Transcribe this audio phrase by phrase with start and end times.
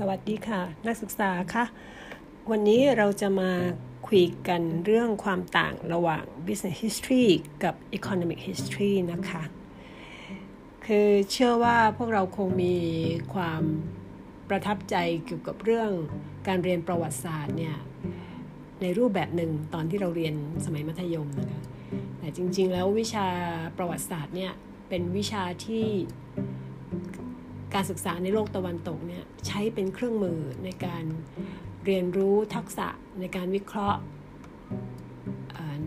[0.00, 1.64] สวัสดีค่ะ นักศึกษาคะ
[2.50, 3.50] วันนี้เราจะมา
[4.08, 7.26] คุยกันเรื่องความต่างระหว่าง business history
[7.64, 9.42] กับ economic history นะคะ
[10.86, 12.76] คือเชื่อว่าพวกเราคงมี
[13.34, 13.62] ความ
[14.48, 15.90] ประทับใจเกี่ยวกับเรื่อง
[16.48, 17.76] การเรียนประวัติศาสตร์เนี่ย
[18.82, 20.34] ในรูปแบบหนึ่งตอนที่เราเรียน
[20.64, 21.62] สมัยมัธยมนะคะ
[22.18, 23.26] แต่จริงๆแล้ววิชา
[23.78, 24.52] ประวัติศาสตร์เนี่ย
[24.88, 25.86] เป็นวิชาที่
[27.74, 31.04] การศึกษาในโลกตะวันตกเนี่ยใช้เป็นเครื่องมือในการ
[31.84, 32.88] เรียนรู้ทักษะ
[33.20, 34.00] ในการวิเคราะห์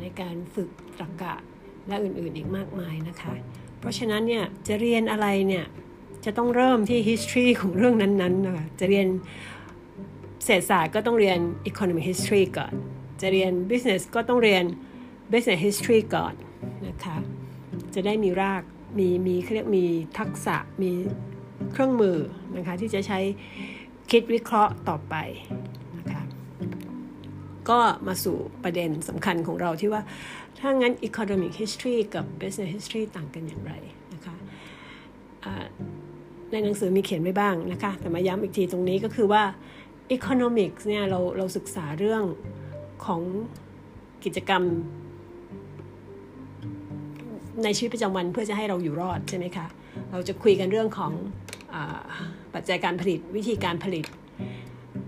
[0.01, 0.69] ในการฝึก
[0.99, 1.33] ตรรกะ
[1.87, 3.33] และอื่นๆอีกมากมายนะคะ
[3.79, 5.65] เพราะฉะนั้นเนี่ยจะเรียนอะไรเนี่ย
[6.25, 9.07] จะต้องเริ่มที่ history ของเรื่องนั้นๆนะคะจะเรียน
[10.45, 12.73] เศรษฐศาสตร์ก็ต้องเรียน economic history ก่อน
[13.21, 14.63] จะเรียน business ก็ต้องเรียน
[15.31, 16.33] business history ก่อน
[16.87, 17.17] นะคะ
[17.93, 18.63] จะได้มีราก
[18.97, 19.85] มีมีเขาเรียกมี
[20.19, 20.91] ทักษะ มี
[21.71, 22.17] เครื่องมือ
[22.57, 23.19] นะคะที่จะใช้
[24.11, 25.15] คิดวิเคราะห์ต่อไป
[25.97, 26.21] นะคะ
[27.69, 30.01] ก็มาสู่ประเด็นสำคัญของเราที่ว่า
[30.59, 33.73] ถ้างั้น economic history กับ business history ต่างกันอย่างไร
[34.13, 34.35] นะคะ
[36.51, 39.43] ในหนังสือมีเขียนไว้บ้างนะคะ แต่มาย้ำอีกทีตรงนี้ก็คือว่า
[40.17, 42.23] economics เนี่ยเราเราศึกษาเรื่อง
[43.05, 43.21] ของ
[44.23, 44.63] กิจกรรม
[47.63, 49.67] ในชีวิตประจำวันเพื่อจะให้เราอยู่รอดใช่ไหมคะ
[50.11, 51.11] เราจะคุยกันเรื่องของ
[52.53, 54.05] ปัจจัยการผลิตวิธีการผลิต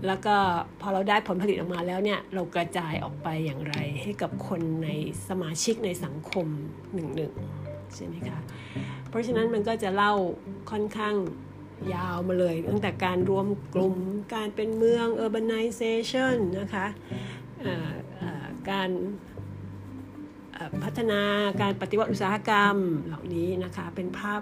[0.06, 0.36] แล้วก็
[0.80, 4.88] พอเราได้ผลผลิตออกมาแล้วเนี่ยเรากระจายออกไปอย่างไรให้กับคนใน
[5.28, 6.46] สมาชิกในสังคม
[6.94, 7.32] หนึ่งหนึ่ง
[7.94, 8.38] ใช่ไหมคะ
[9.08, 10.14] เพราะฉะนั้นมันก็จะเล่า
[10.70, 11.14] ค่อนข้าง
[11.94, 13.96] ยาวมาเลย ตั้งแต่การรวมกลุ่ม
[14.34, 16.86] การเป็นเมือง urbanization นะคะ
[18.70, 18.90] การ
[20.82, 21.22] พัฒนา
[21.62, 24.40] การปฏิวัติอุตสาหกรรมเหล่านี้นะคะเป็นภาพ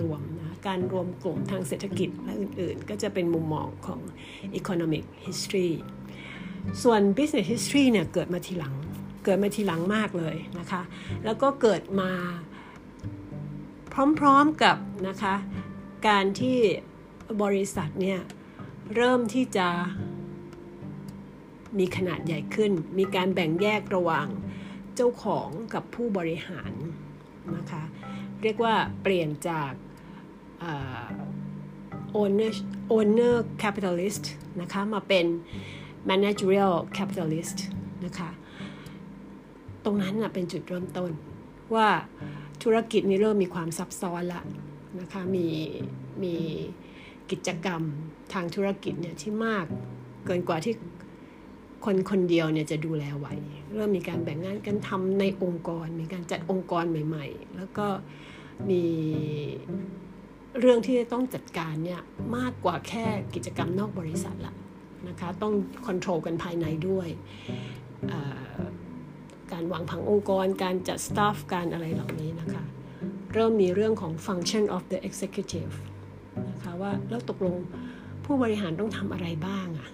[0.00, 4.00] รวมๆนะการรวมกลุ่มทางเศรษฐกิจและอื่นๆ ก็จะเป็นมุมมองของ
[4.60, 5.70] economic history
[6.82, 8.74] ส่วน business history เนี่ยเกิดมาทีหลัง
[9.24, 10.82] เกิดมาทีหลังมากเลยนะคะ
[11.24, 12.10] แล้วก็เกิดมา
[14.18, 14.76] พร้อมๆกับ
[15.08, 15.34] นะคะ
[16.08, 16.58] การที่
[17.42, 18.20] บริษัทเนี่ย
[18.94, 19.68] เริ่มที่จะ
[21.78, 24.26] มีขนาดใหญ่ขึ้น มีการแบ่งแยกระหว่าง
[24.96, 26.72] เจ้าของกับผู้บริหาร
[27.56, 27.82] นะคะ
[28.42, 29.72] เรียกว่าเปลี่ยนจาก
[32.20, 32.52] owner
[32.96, 34.24] owner capitalist
[34.60, 35.26] นะคะมาเป็น
[36.10, 37.58] managerial capitalist
[38.04, 38.30] นะคะ
[39.84, 41.10] ตรงนั้นเป็นจุดเริ่มต้น
[41.74, 41.88] ว่า
[42.62, 44.42] ธุรกิจนี้เริ่มมีความซับซ้อนละ
[45.00, 45.46] นะคะมี
[46.22, 46.34] มี
[47.30, 47.82] กิจกรรม
[48.32, 49.66] ทางธุรกิจเนี่ยที่มาก
[50.26, 50.74] เกินกว่าที่
[51.84, 53.26] คนคนเดียวเนี่ยจะดูแลไหว
[53.74, 57.86] เริ่มมีการแบ่งงานกันทำในองค์กร มีการจัดองค์กรใหม่ ๆ แล้วก็
[58.70, 58.84] มี
[60.60, 62.00] เรื่องที่จะต้องจัดการเนี่ย
[62.36, 64.54] มากกว่าแค่กิจกรรมนอกบริษัทละ
[65.08, 65.54] นะคะต้อง
[65.86, 67.08] คอนโทรลกันภายในด้วย
[69.52, 72.64] การวางผังองค์กร การจัดสตาฟการอะไรเหล่านี้นะคะ
[73.32, 75.72] เริ่มมีเรื่องของ function of the executive
[76.50, 77.56] นะคะว่าแล้วตกลง
[78.24, 79.90] ผู้บริหารต้องทำอะไรบ้างอะ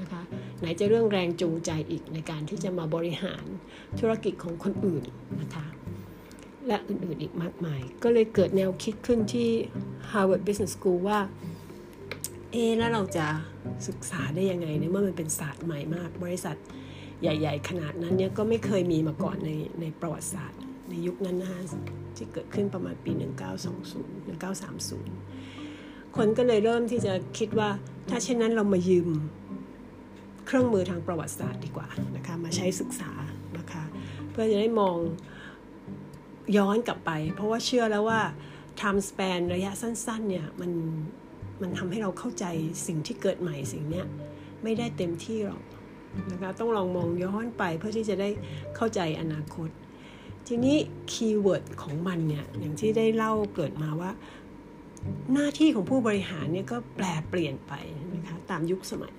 [0.00, 0.22] นะคะ
[0.60, 3.44] ไหนจะเรื่องแรงจูงใจอีกในการที่จะมาบริหาร
[3.98, 5.04] ธุรกิจของคนอื่น
[5.40, 5.66] นะคะ
[6.66, 9.48] และอื่นๆอีกมากมาย ก็เลยเกิดแนวคิดขึ้นที่
[10.10, 11.20] Harvard Business School ว่า
[12.52, 13.26] เอแล้วเราจะ
[13.88, 16.56] ศึกษาได้ยังไงเนี่ยเมื่อมันเป็นศาสตร์ใหม่มาก บริษัท
[17.22, 21.62] ใหญ่ ๆ ขนาดนั้นเนี่ยก็ไม่เคยมีมาก่อนในในประวัติศาสตร์ ในยุคนั้นนะฮะ
[22.16, 23.12] ที่เกิดขึ้นประมาณปี
[23.74, 27.70] 1920 1930 คนก็เลยเริ่มที่จะคิดว่า
[28.10, 29.08] ถ้าเช่นนั้นเรามายืม
[30.46, 33.12] เครื่องมือทางประวัติศาสตร์ดีกว่านะคะมาใช้ศึกษา
[33.58, 33.84] นะคะ
[34.30, 34.96] เพื่อจะได้มอง
[36.56, 38.20] ย้อนกลับไป เพราะว่าเชื่อแล้วว่า
[38.80, 40.72] time span ระยะสั้นๆเนี่ยมัน
[41.62, 42.44] มันทำให้เราเข้าใจ
[42.86, 44.06] สิ่งที่เกิดใหม่สิ่งเนี้ย
[44.62, 45.62] ไม่ได้เต็มที่หรอก
[46.30, 48.28] นะคะต้องลองมองย้อนไปเพื่อที่จะได้
[48.76, 49.70] เข้าใจอนาคต
[50.46, 50.76] ทีนี้
[51.12, 54.10] keyword ของมันเนี่ยอย่างที่ได้เล่าเกริ่นมาว่า
[55.32, 57.72] หน้าที่ของผู้บริหารเนี่ยก็แปรเปลี่ยนไป
[58.14, 59.14] นะคะตามยุคสมัย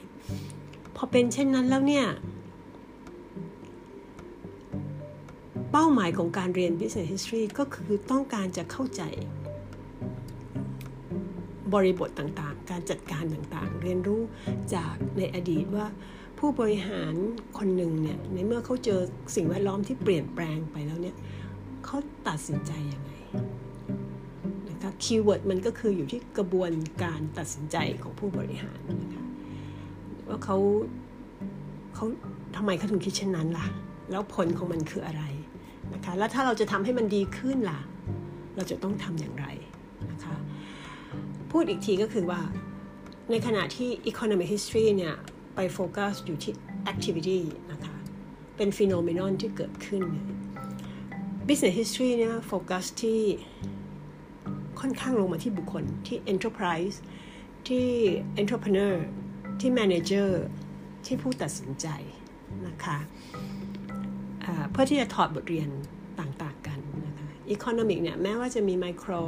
[0.95, 2.05] พอเป็นเช่นนั้นแล้วเนี่ย
[5.75, 9.01] เป้าหมายของการเรียน Business History ก็คือต้องการจะเข้าใจ
[11.73, 14.21] บริบทต่างๆ การจัดการต่างๆ เรียนรู้
[14.75, 15.85] จากในอดีตว่า
[16.39, 17.13] ผู้บริหาร
[17.57, 18.99] คนหนึ่งเนี่ยในเมื่อเขาเจอ
[19.35, 21.15] สิ่งแวดล้อมที่เปลี่ยนแปลงไปแล้วเนี่ย
[21.85, 21.97] เขา
[22.27, 23.11] ตัดสินใจยังไง
[24.69, 26.71] นะคะคีย์เวิร์ดมันก็คืออยู่ที่กระบวน
[27.03, 29.25] การตัดสินใจของผู้บริหารนะคะ
[30.27, 30.57] ว่าเขา
[31.95, 32.05] เขา
[32.55, 33.67] ทำไมเขาถึงคิดเช่นนั้นล่ะ
[34.11, 35.23] แล้วผลของมันคืออะไร
[35.93, 37.81] นะคะแล้วถ้าเราจะทำให้มันดีขึ้นล่ะ
[38.55, 39.45] เราจะต้องทำอย่างไร
[40.11, 40.35] นะคะ
[41.51, 42.41] พูดอีกทีก็คือว่า
[43.31, 45.15] ในขณะที่ economic history เนี่ย
[45.55, 46.53] ไปโฟกัสอยู่ที่
[46.91, 47.39] activity
[47.71, 47.95] นะคะ
[48.57, 50.03] เป็นฟีโนเมนอนที่เกิดขึ้น
[51.47, 53.21] business history เนี่ยโฟกัสที่
[54.79, 56.97] ค่อนข้างลงมาที่บุคคลที่ enterprise
[57.67, 57.87] ที่
[58.41, 58.93] entrepreneur
[59.59, 60.29] ที่ manager
[61.05, 61.87] ที่ผู้ตัดสินใจ
[62.67, 62.97] นะคะ
[64.71, 65.69] เพื่อที่จะถอดบทเรียน
[66.19, 69.21] ต่างๆกันนะคะ economic เนี่ยแม้ว่าจะมี micro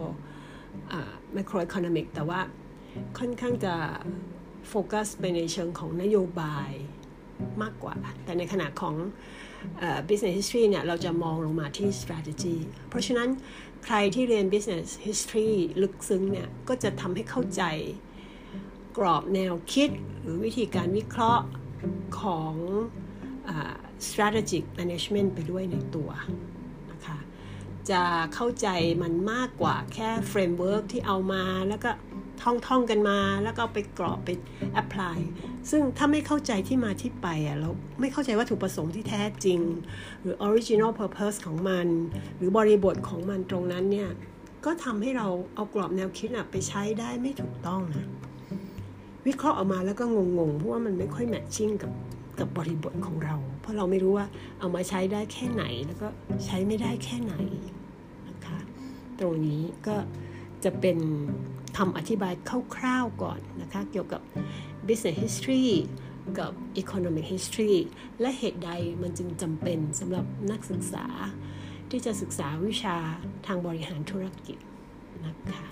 [1.35, 2.39] micro economic แต่ว่า
[3.17, 3.75] ค่อนข้างจะ
[4.69, 6.71] โฟกัสไปในเชิงของนโยบาย
[7.61, 8.95] มากกว่า แต่ในขณะของ
[10.07, 12.57] business history เนี่ยเราจะมองลงมาที่ strategy
[12.89, 13.29] เพราะฉะนั้น
[13.85, 15.51] ใครที่เรียน business history
[15.81, 17.63] ลึกซึ้งเนี่ยก็จะทำให้เข้าใจ
[18.97, 19.89] กรอบแนวคิด
[20.21, 21.45] หรือวิธีการวิเคราะห์
[22.21, 22.53] ของ
[24.07, 26.09] strategic management ไปด้วยในตัว
[26.91, 27.17] นะคะ
[27.89, 28.01] จะ
[28.33, 28.67] เข้าใจ
[29.01, 31.91] มันมากกว่าแค่ framework ที่เอามาแล้วก็
[32.43, 34.29] ท่องท่องกันมาแล้วก็ไปกรอบไป
[34.81, 35.17] apply
[35.69, 37.69] ซึ่งถ้าไม่เข้าใจที่มาที่ไปอะเรา
[37.99, 39.59] ไม่เข้าใจวัตถุประสงค์ที่แท้จริง
[40.21, 41.87] หรือ original purpose ของมัน
[42.37, 44.09] หรือบริบทของมันตรงนั้นเนี่ย
[44.65, 48.07] ก็ทำให้เราเอากรอบแนวคิดไปใช้ได้ไม่ถูกต้องนะ
[49.27, 51.91] วิเคราะห์ออกมาแล้วก็งงๆ เพราะว่ามันไม่ค่อยแมทชิ่งกับ
[52.39, 54.27] กับบริบทของเรา เพราะเราไม่รู้ว่า
[54.59, 56.07] เอามาใช้ได้แค่ไหนแล้วก็
[56.45, 57.33] ใช้ไม่ได้แค่ไหน
[58.27, 58.59] นะคะ
[59.19, 59.95] ตรงนี้ก็
[60.63, 60.97] จะเป็น
[61.77, 62.33] คำอธิบาย
[62.75, 64.21] คร่าวๆก่อนนะคะเกี่ยวกับ
[64.87, 65.67] business history
[66.39, 66.51] กับ
[66.81, 67.75] economic history
[68.19, 68.71] และเหตุใด
[69.01, 71.05] มันจึงจำเป็นสำหรับนักศึกษา
[71.89, 72.97] ที่จะศึกษาวิชา
[73.45, 74.57] ทางบริหารธุรกิจ
[75.25, 75.65] นะคะ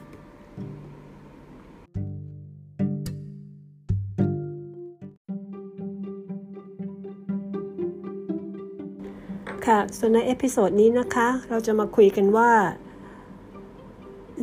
[9.67, 12.51] ค่ะ ส่วนใน episode นี้นะคะ เราจะมาคุยกันว่า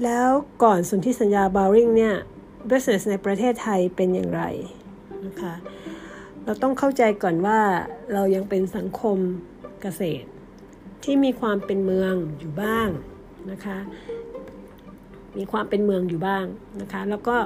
[0.04, 0.28] แล้ว
[0.62, 2.14] ก่อนสนธิสัญญาเบาว์ริงเนี่ย
[2.70, 4.42] business ในประเทศไทยเป็นอย่างไร
[5.26, 5.54] นะคะ
[6.44, 7.60] เราต้องเข้าใจก่อนว่า
[8.12, 9.16] เรายังเป็นสังคม
[9.82, 10.28] เกษตร
[11.04, 12.88] ที่มีความเป็นเมืองอยู่บ้าง
[13.50, 13.78] นะคะ
[15.38, 16.44] มีความเป็นเมืองอยู่บ้าง
[16.80, 17.36] นะคะ แล้วก็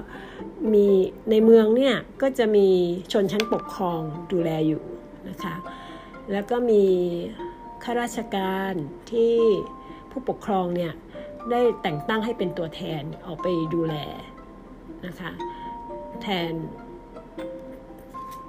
[0.72, 0.86] มี
[1.30, 2.66] ในเมืองเนี่ยก็จะมี
[3.12, 4.00] ชนชั้นปกครอง
[4.32, 4.82] ดูแลอยู่
[5.28, 5.54] นะคะ
[6.32, 6.82] แล้วก็มี
[7.84, 8.74] ข้าราชการ
[9.12, 9.36] ที่
[10.10, 10.92] ผู้ปกครองเนี่ย
[11.50, 13.94] ได้แต่งตั้งให้เป็นตัวแทนออกไปดูแล
[15.06, 15.30] นะคะ
[16.22, 16.52] แทน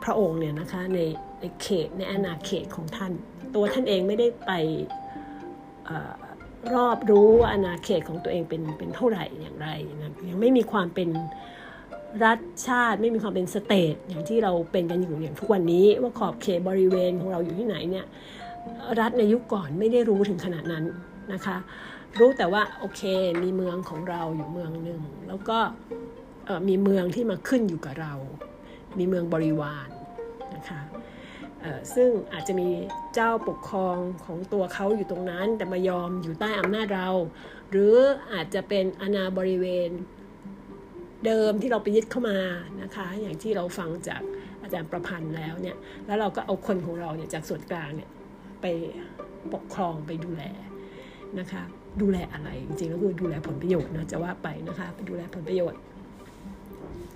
[0.04, 1.00] พระองค์เนี่ยนะคะใน
[1.40, 3.12] ในเขตในอาณาเขตของท่าน
[3.56, 4.52] ตัวท่านเองไม่ได้ไป
[5.88, 5.90] อ
[6.76, 9.68] รอบรู้ว่าอาณาเขตของตัวเองเป็นเป็นเท่าไหร่อย่างไร
[10.02, 11.10] นะยังไม่มีความเป็น
[12.24, 18.06] รัฐชาติไม่มีความเป็นสเตทอย่างที่เราเป็นกันอยู่อย่างทุกวันนี้ว่าขอบเขตบริเวณของเราอยู่ที่ไหนเนี่ย
[19.00, 20.86] รัฐในยุคก่อนไม่ได้รู้ถึงขนาดนั้น
[21.34, 21.58] นะคะ
[22.20, 23.02] รู้แต่ว่าโอเค
[23.44, 25.58] มีเมืองของเราอยู่เมืองหนึ่งแล้วก็
[26.68, 28.14] มีเมืองที่มาขึ้นอยู่กับเรา
[28.98, 29.90] มีเมืองบริวาร
[30.56, 30.82] นะคะ
[31.96, 32.70] ซึ่งอาจจะมี
[33.16, 37.10] เจ้าปกครองของตัวเขาอยู่ตรงนั้น แต่มายอมอยู่ใต้อำนาจเรา
[37.72, 37.96] หรือ
[38.34, 39.90] อาจจะเป็นอาณาบริเวณ
[41.26, 42.40] เดิมที่เราไปยึดเข้ามา
[42.82, 44.22] นะคะ อย่างที่เราฟังจาก
[44.62, 48.10] อาจารย์ประพันธ์แล้วเนี่ยแล้วเราก็เอาคนของเราเนี่ยจากส่วนกลางเนี่ย
[48.66, 48.78] ไป
[49.54, 50.44] ปกครองไปดูแล
[51.40, 51.64] นะคะ
[52.02, 55.80] ดูแลอะไรจริงๆก็คือดูแลผลประโยชน์นะจะว่าไปนะคะไปดูแลผลประโยชน์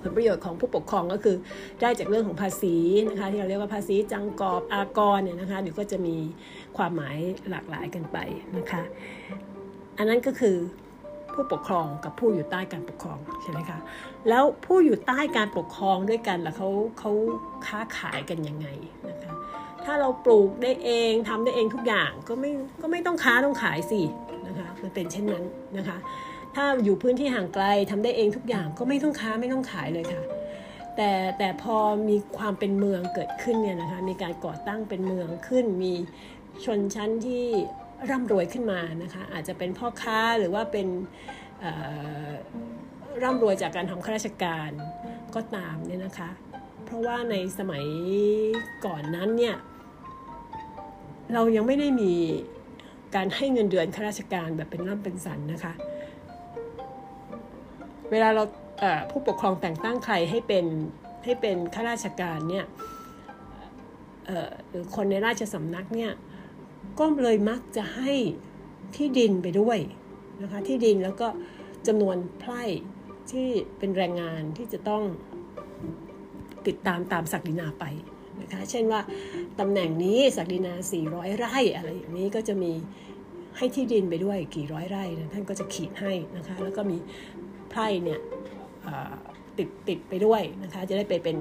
[0.01, 1.36] ผลประโยชน์ของผู้ปกครองก็คือ
[1.82, 2.75] ได้จากเรื่องของภาษี
[3.10, 6.15] นะคะที่เราเรียกว่าภาษีจังกอบอากรเนี่ยนะคะเดี๋ยวก็จะมี
[6.77, 7.18] ความหมาย
[7.50, 8.18] หลากหลายกันไป
[8.58, 8.82] นะคะ
[9.98, 10.56] อันนั้นก็คือ
[11.34, 13.79] ผู้ปกครองกับผู้อยู่ใต้การปกครองใช่ไหมคะ
[14.29, 17.12] แล้วผู้อยู่ใต้การปกครองด้วยกันล่ะเขาเขา
[17.68, 18.68] ค้าขายกันยังไง
[19.10, 19.19] นะคะ
[19.91, 24.01] ถ้าเราปลูกได้เองทำได้เองทุกอย่างก็ไม่ก็ไม่ต้องค้าต้องขายสิ
[24.48, 25.43] นะคะมันเป็นเช่นนั้น
[25.77, 25.98] นะคะ
[26.55, 30.24] ถ้าอยู่พื้นที่ห่างไกลทำได้เองทุกอย่างก็ไม่ต้องค้าไม่ต้องขายเลยค่ะ
[30.96, 31.77] แต่แต่พอ
[32.10, 35.93] มีความเป็นเมืองเกิดขึ้นเนี่ยนะคะมีการก่อตั้งเป็นเมืองขึ้น มี
[36.65, 37.46] ชนชั้นที่
[38.10, 40.88] ร่ำรวยขึ้นมานะคะอาจจะเป็นพ่อค้าหรือว่าเป็น
[43.24, 44.72] ร่ำรวยจากการทำข้าราชการ
[45.36, 46.29] ก็ตามเนี่ยนะคะ
[46.86, 47.86] เพราะว่าในสมัย
[48.86, 49.55] ก่อนนั้นเนี่ย
[51.33, 52.13] เรายังไม่ได้มี
[53.15, 55.74] การให้เงินเดือนข้าราชการแบบเป็นร่ำเป็นสันนะคะ
[58.12, 58.43] เวลาเรา
[59.09, 60.65] ผู้ปกครองแต่งตั้งใครให้เป็น
[61.24, 62.65] ให้เป็นข้าราชการเนี่ย
[64.69, 66.12] หรือคนในราชสำนักเนี่ย
[67.00, 68.13] ก็เลยมักจะให้
[68.95, 69.79] ที่ดินไปด้วย
[70.41, 71.27] นะคะที่ดินแล้วก็
[71.88, 72.63] จำนวนไพร่
[73.31, 75.03] ที่เป็นแรงงานที่จะต้อง
[76.67, 77.86] ติดตามตามศักดินาไป
[78.50, 79.01] นะคะ เช่นว่า
[79.60, 80.74] ตำแหน่งนี้ศักดินา
[81.08, 82.72] 400 ไร่อะไรอย่างนี้ก็จะมี
[83.58, 86.98] ให้ที่ดินไปด้วยกี่ร้อยไร่นะท่านก็จะขีดให้นะคะ แล้วก็มี
[87.70, 88.20] ไพร่เนี่ย
[89.58, 91.38] ติดติดไปด้วยนะคะ จะได้ไปเป็น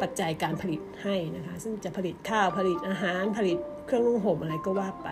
[0.00, 5.08] ปัจจัยการผลิตให้นะคะ ซึ่งจะผลิตข้าวผลิตอาหารผลิตเครื่องนุ่งห่มอะไรก็ว่าไป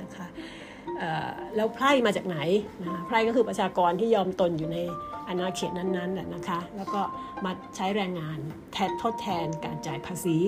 [0.00, 0.26] นะคะ
[1.56, 2.38] แล้วไพร่มาจากไหน
[2.82, 4.78] นะไพร่ก็คือประชากรที่ยอมตนอยู่ใน
[5.28, 7.00] อาณาเขตนั้นๆแหละนะคะ แล้วก็
[7.44, 8.38] มาใช้แรงงาน
[8.72, 10.38] แทนทดแทนการจ่ายภาษี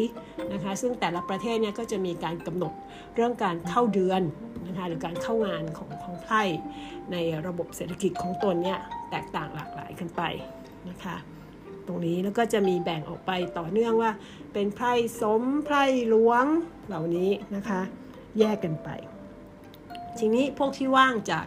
[0.52, 2.72] นะคะ ซึ่งแต่ละประเทศเนี่ยก็จะมีการกำหนด
[3.14, 4.22] เรื่องการเข้าเดือน
[4.66, 6.42] นะคะหรือการเข้างานของของไพร่
[7.12, 7.16] ใน
[7.46, 8.78] ระบบเศรษฐกิจของตนเนี่ย
[9.10, 10.22] แตกต่างหลากหลายกันไป
[10.88, 11.16] นะคะ
[11.86, 14.10] ตรงนี้แล้วก็จะมีแบ่งออกไปต่อเนื่องว่า
[14.52, 16.44] เป็นไพร่สมไพร่หลวง
[16.88, 17.80] เหล่านี้นะคะ
[18.38, 18.88] แยกกันไป
[20.18, 21.46] ทีนี้พวกที่ว่างจาก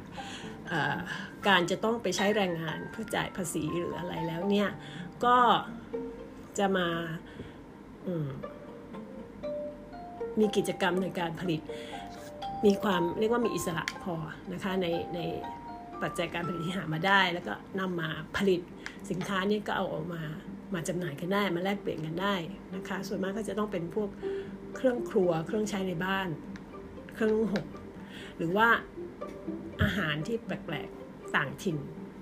[1.48, 4.70] การจะต้องไปใช้แรงงานเพื่อจ่ายภาษีหรืออะไรแล้วเนี่ย
[5.26, 5.38] ก็
[6.58, 6.88] จะมา
[10.40, 11.62] มีกิจกรรมในการผลิต
[12.66, 14.16] มีความเรียกว่ามีอิสระพอ
[14.54, 15.20] นะคะในใน
[16.02, 18.62] ปัจจัยการผลิตที่หามาได้ แล้วก็นำมาผลิต
[19.10, 20.22] สินค้านี้ก็เอาออกมา
[20.74, 22.36] มาจำหน่ายกันได้มาแลกเปลี่ยนกันได้
[22.76, 24.10] นะคะ ส่วนมากก็จะต้องเป็นพวก
[24.76, 26.28] เครื่องครัวเครื่องใช้ในบ้าน
[27.16, 27.66] เครื่องนุ่งห่ม
[28.38, 28.68] หรือว่า
[29.84, 31.78] อาหารที่แปลกๆต่างถิ่น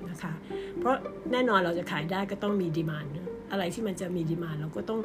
[0.09, 0.33] นะคะ
[0.79, 0.95] เพราะ
[1.31, 3.05] แน่นอนเราจะขายได้ก็ต้องมีดีมาน
[3.51, 4.99] อะไรที่มันจะมีดีมานเราก็ต้อง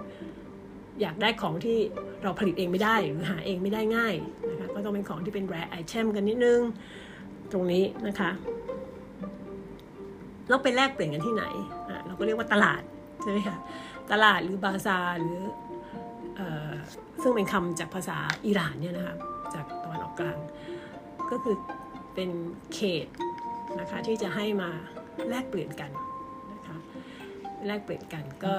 [1.00, 1.78] อยากได้ของที่
[2.22, 4.14] เราผลิตเองไม่ได้หรือหาเองไม่ได้ง่าย
[4.50, 6.60] นะคะก็ต้องเป็นของที่เป็นแรไอเทมกันนิดนึง
[7.52, 8.30] ตรงนี้นะคะ
[10.48, 11.44] เราไปแลกเปลี่ยนกันที่ไหน
[11.88, 12.82] อะเราก็เรียกว่าตลาด
[13.22, 13.56] ใช่ไหมคะ
[14.12, 15.38] ตลาดหรือบาซาหรือ
[17.22, 19.16] ซึ่งเป็นคำจากภาษาอิหร่านเนี่ยนะคะ
[19.54, 20.38] จากตะวันออกกลาง
[21.30, 21.56] ก็คือ
[22.14, 22.30] เป็น
[22.74, 23.06] เขต
[23.80, 24.70] นะคะที่จะให้มา
[25.28, 25.90] แลกเปลี่ยนกัน
[26.52, 26.76] นะคะ
[27.66, 28.54] แลกเปลี่ยนกันก็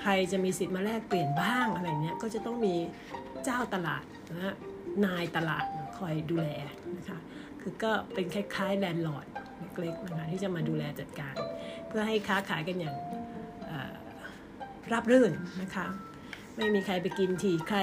[0.00, 2.74] ใครจะมีสิทธิ์มาแลกเปลี่ยนบ้างอะไรเนี้ยก็จะต้องมี
[3.44, 4.54] เจ้าตลาดนะ
[5.06, 5.64] นายตลาด
[5.98, 6.48] คอยดูแล
[6.96, 7.18] นะคะ
[7.60, 9.26] คือก็เป็นคล้ายๆแลนด์ลอร์ด
[9.78, 11.34] เล็กๆนะคะที่จะมาดูแลจัดการ
[11.88, 12.96] เพื่อให้ค้าขายกันอย่าง
[14.92, 15.32] รับรื่น
[15.62, 15.86] นะคะ
[16.58, 17.80] ไม่มีใครไปกินทีใคร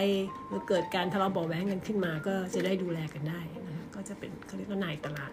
[0.48, 5.32] หรือเกิดการทะเลาะเบาแหวงกันขึ้นมา ก็จะได้ดูแลกันได้นะคะก็จะเป็นเขาเรียกว่านายตลาด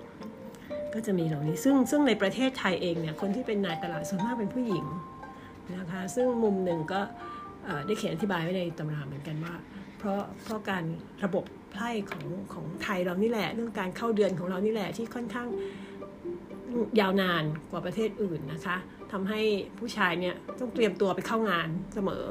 [0.94, 4.84] ก็จะมีเหล่านี้ซึ่งซึ่งในประเทศไทยเองเนี่ยคนที่เป็นนายตลาดส่วนมากเป็นผู้หญิง
[5.76, 7.00] นะคะซึ่งมุมหนึ่งก็
[7.86, 9.54] ได้เขียนอธิบายไว้ในตำราเหมือนกันว่า
[9.98, 10.84] เพราะเพราะการ
[11.24, 15.48] ระบบไพ่ของของไทยเรานี่แหละ เรื่องการเข้าเดือนของเรานี่แหละที่ค่อนข้าง
[17.00, 18.76] ยาวนานกว่าประเทศอื่นนะคะ
[19.12, 19.40] ทำให้
[19.78, 22.24] ผู้ชายเนี่ยต้องเตรียมตัวไปเข้างานเสมอ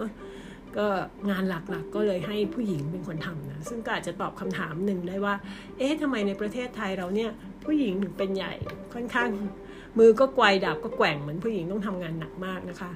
[0.77, 0.87] ก็
[1.29, 5.35] งานหลักๆกก็เลยให้ผู้หญิงเป็นคนทำนะซึ่งก็อาจจะตอบคำถามหนึ่งได้ว่า
[5.77, 7.31] เอ๊ะทำไมในประเทศไทยเราเนี่ย
[7.65, 8.53] ผู้หญิงถึงเป็นใหญ่
[8.93, 9.29] ค่อนข้าง
[9.99, 12.91] มือก็ไกวดับก็แกว่งเหมือนผู้หญิงต้องทำงานหนักมากนะคะ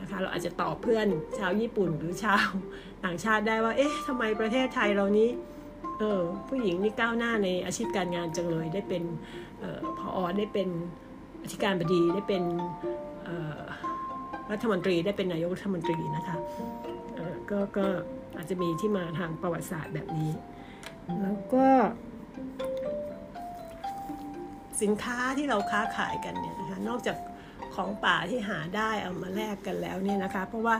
[0.00, 1.06] นะคะ เราอาจจะตอบเพื่อน
[1.38, 2.46] ชาวญี่ปุ่นหรือชาว
[3.04, 5.28] ต่างชาติได้ว่า เอ๊ะทำไมประเทศไทยเรานี้
[5.98, 9.02] เออผู้หญิงนี่ก้าวหน้าในอาชีพการงานจังเลยได้เป็น
[9.62, 10.68] ออพอได้เป็น
[11.42, 12.42] อธิการบดีได้เป็น
[14.52, 16.36] รัฐมนตรีได้เป็นนายกรัฐมนตรีนะคะ
[17.50, 17.86] ก็ก็
[18.36, 20.30] อาจจะมีที่มาทางประวัติศาสตร์แบบนี้
[21.22, 21.66] แล้วก็
[24.82, 27.16] สินค้าที่เราค้าขายกันเนี่ยนะคะนอกจาก
[27.74, 30.76] ของป่าที่หาได้เอามาแลกกันแล้วเนี่ยนะคะ เพราะว่า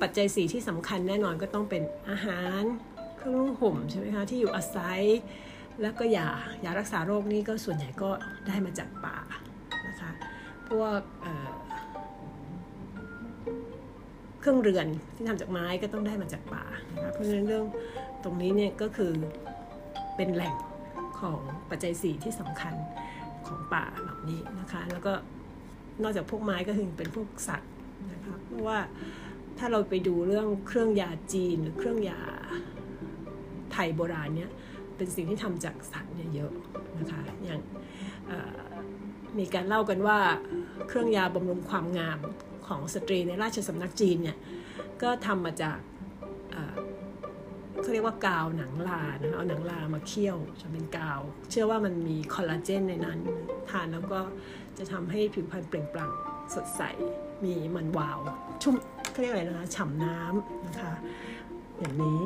[0.00, 2.62] ปัจจัยสีที่สำคัญแน่นอนก็ต้องเป็นอาหาร
[3.16, 5.00] เครื่องนุ่งห่มใช่ไหมคะที่อยู่อาศัย
[5.82, 6.28] แล้วก็ยา
[6.64, 8.10] ยารักษาโรคนี่ก็ส่วนใหญ่ก็
[8.46, 9.18] ได้มาจากป่า
[9.88, 10.10] นะคะ
[10.68, 11.00] พวก
[14.44, 14.86] เครื่องเรือน
[15.16, 17.64] ที่ทำจากไม้ก็ต้องได้มาจากป่านะคะเพราะฉะนั้นเรื่อง
[18.24, 19.12] ตรงนี้เนี่ยก็คือ
[20.16, 20.54] เป็นแหล่ง
[21.20, 22.74] ของปัจจัยสี่ที่สำคัญ
[23.46, 25.12] ของป่าเหล่านี้นะคะ แล้วก็
[26.02, 27.70] นอกจากพวกไม้ก็คือเป็นพวกสัตว์
[28.12, 28.78] นะคะเพราะว่า
[29.58, 32.20] ถ้าเราไปดูเรื่องเครื่องยาจีนหรือเครื่องยา
[33.72, 34.50] ไทยโบราณเนี่ย
[34.96, 36.52] เป็นสิ่งที่ทำจากสัตว์เนี่ยเยอะ
[36.98, 37.60] นะคะอย่าง
[39.38, 40.18] มีการเล่ากันว่า
[40.88, 42.18] เครื่องยาบำรุงความงาม
[42.68, 44.36] ของสตรีในราชสำนักจีนเนี่ย
[45.02, 45.78] ก็ทำมาจาก
[47.80, 53.18] เขาเรียกว่ากาวหนังลานะเอาหนังลามาเคี่ยวจะเป็นกาว เชื่อว่ามันมีคอลลาเจนในนั้น
[53.70, 54.20] ทานแล้วก็
[54.78, 56.12] จะทำให้ผิวพรรณเปล่งปลั่ง
[56.54, 56.82] สดใส
[57.44, 58.18] มีมันวาว
[58.62, 58.74] ชุ่ม
[59.10, 60.92] เขาเรียกอะไรนะคะฉ่ำน้ำนะคะ
[61.78, 62.20] อย่างนี้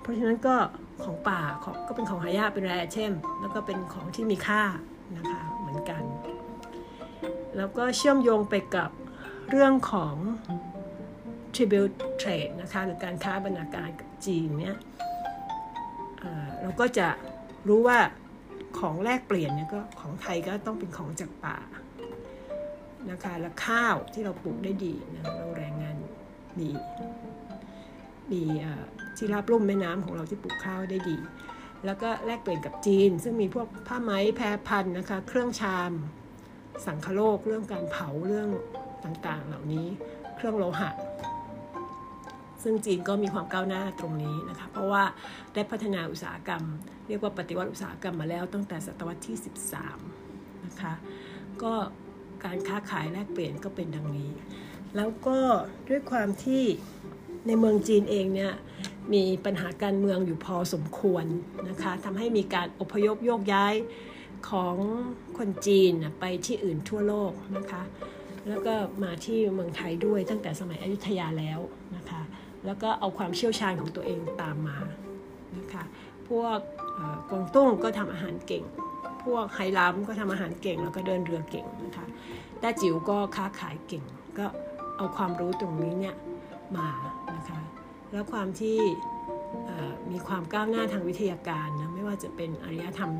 [0.00, 0.56] เพราะฉะนั้นก็
[1.04, 1.40] ของป่า
[1.88, 4.62] ก็เป็นของหายากเป็นแร่เช่มแล้วก็เป็นของที่มีค่า
[5.16, 6.02] นะคะเหมือนกัน
[7.56, 8.90] แล้วก็เชื่อมโยงไปกับ
[9.50, 10.14] เรื่องของ
[11.54, 14.76] tribute trade นะคะหรือการค้าบรรณาการกับจีนเนี่ย
[16.60, 17.08] เราก็จะ
[17.68, 17.98] รู้ว่า
[18.78, 21.58] ของแลกเปลี่ยนเนี่ยก็ของไทยก็ต้องเป็นของจากป่า
[23.10, 25.96] นะคะและข้าวที่เราปลูกได้ดีนะเราแรงงาน
[26.58, 26.68] มี
[28.32, 28.42] มี
[29.16, 31.16] ที่รับลุ่มแม่น้ำของเราที่ปลูกข้าวได้ดี
[31.84, 35.92] แล้วก็แลกเปลี่ยนกับจีน ซึ่งมีพวกผ้าไหมแพรพันนะคะ เครื่องชาม
[36.86, 38.48] สังคโลก เรื่องการเผาเรื่อง
[39.04, 39.86] ต่างๆ เหล่านี้
[40.36, 40.90] เครื่องโลหะ
[42.62, 45.02] ซึ่งจีนก็มีความก้าวหน้าตรงนี้นะคะ เพราะว่า
[45.54, 46.62] ได้พัฒนาอุตสาหกรรม
[47.08, 49.36] เรียกว่าปฏิวัติอุตสาหกรรมมาแล้วตั้งแต่ศตวรรษที่
[50.00, 50.94] 13 นะคะ
[51.62, 51.72] ก็
[52.44, 54.30] การค้าขายแลกเปลี่ยนก็เป็นดังนี้
[54.96, 55.38] แล้วก็
[55.88, 56.64] ด้วยความที่
[57.46, 58.52] ในเมืองจีนเองเนี่ย
[59.12, 61.24] มีปัญหาการเมืองอยู่พอสมควร
[61.68, 63.74] นะคะทำให้มีการอพยพโยกย้าย
[64.50, 64.76] ของ
[65.38, 67.82] คนจีนไปที่อื่นทั่วโลกนะคะ
[68.48, 68.74] แล้วก็
[69.04, 71.60] มาที่เมืองไทยด้วยตั้งแต่สมัยอยุธยาแล้ว
[71.96, 72.22] นะคะ
[72.66, 74.78] แล้วก็เอาความเชี่ยวชาญของตัวเองตามมา
[75.58, 75.84] นะคะ
[76.28, 76.58] พวก
[77.30, 78.64] กวงตุ้งก็ทำอาหารเก่ง
[79.24, 82.06] พวกไฮลัมก็ทำอาหารเก่ง แล้วก็เดินเรือเก่งนะคะ
[82.60, 84.04] แต่จิ๋วก็ค้าขายเก่ง
[84.38, 84.46] ก็
[84.96, 86.16] เอาความรู้ตรงนี้เนี่ย
[86.76, 86.88] มา
[87.36, 87.60] นะคะ
[88.12, 88.78] แล้วความที่
[90.10, 93.12] มีความก้าวหน้าทางวิทยาการนะ ว่าจะเป็นอารยธรรม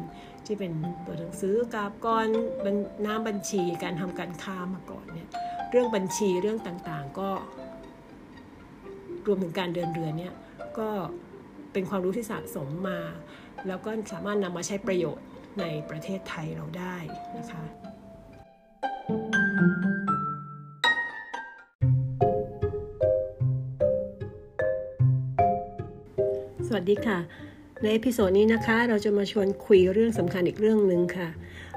[0.47, 0.73] ที่เป็น
[1.07, 2.27] ตัวหนังสือกาบกร
[3.07, 5.29] น้ำบัญชีการทำการค้ามาก่อนเนี่ย
[5.71, 7.31] เรื่องบัญชีเรื่องต่างๆก็
[9.27, 10.33] รวมถึงการเดินเรือเนี่ย
[10.79, 10.89] ก็
[11.73, 13.01] เป็นความรู้ที่สะสมมา
[13.67, 15.27] แล้วก็สามารถนำมาใช้ประโยชน์
[15.61, 16.97] ในประเทศไทยเราได้
[17.39, 17.65] นะคะ
[26.67, 27.48] สวัสดีค่ะ
[27.83, 31.29] ใน episode นี้นะคะเราจะมาชวนคุยเรื่องสำคัญอีกเรื่องหนึ่งค่ะ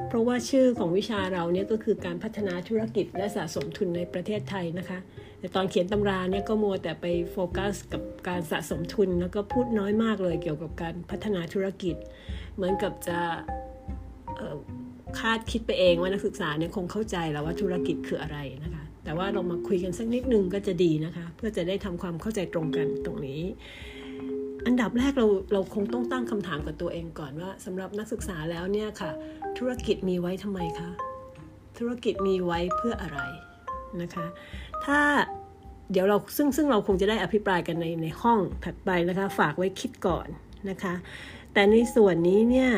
[0.07, 4.99] เพราะว่าชื่อของวิชาเราเนี่ยก็คือการพัฒนาธุรกิจและสะสมทุนในประเทศไทยนะคะ
[5.39, 11.95] แต่ตอนเขียนตำราเนี่ยก็มัวแต่ไปโฟกัสกับการสะสมทุน แล้วก็พูดน้อยมากเลยเกี่ยวกับการพัฒนาธุรกิจ
[12.55, 13.19] เหมือนกับจะ
[15.19, 23.41] คาดคิดไปเองว่านักศึกษาเนี่ยคงเข้าใจแล้วว่าธุรกิจคืออะไรนะคะ แต่ว่าเรามาคุยกันสักนิดนึงก็จะดีนะคะ เพื่อจะได้ทำความเข้าใจตรงกันตรงนี้
[24.65, 29.11] อันดับแรกเราเราคงต้องตั้งคำถามกับตัวเองก่อนว่าสำหรับนักศึกษาแล้วเนี่ยค่ะ
[29.57, 30.89] ธุรกิจมีไว้ทำไมคะ
[31.77, 33.19] ธุรกิจมีไว้เพื่ออะไร
[34.01, 34.25] นะคะ
[34.85, 34.99] ถ้า
[35.91, 40.27] เดี๋ยวเราซึ่งซึ่งเราคงจะได้อภิปรายกันในในห้องถัดไปนะคะ ฝากไว้คิดก่อน
[40.69, 40.93] นะคะ
[41.53, 42.71] แต่ในส่วนนี้เนี่ย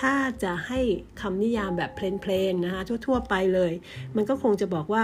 [0.00, 0.80] ถ้าจะให้
[1.20, 3.72] คำนิยามแบบเพลนๆนะคะทั่ว ๆ ไปเลย
[4.16, 5.02] มันก็คงจะบอกว่า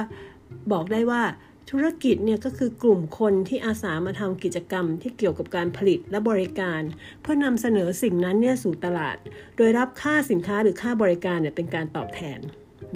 [0.72, 1.22] บอกได้ว่า
[1.70, 6.80] ธุรกิจเนี่ยก็คือกลุ่มคนที่อาสามาทำกิจกรรมที่เกี่ยวกับการผลิตและบริการ
[7.22, 9.16] เพื่อนำเสนอสิ่งนั้นเนี่ยสู่ตลาด
[9.56, 12.40] โดยรับค่าสินค้าหรือค่าบริการเนี่ยเป็นการตอบแทน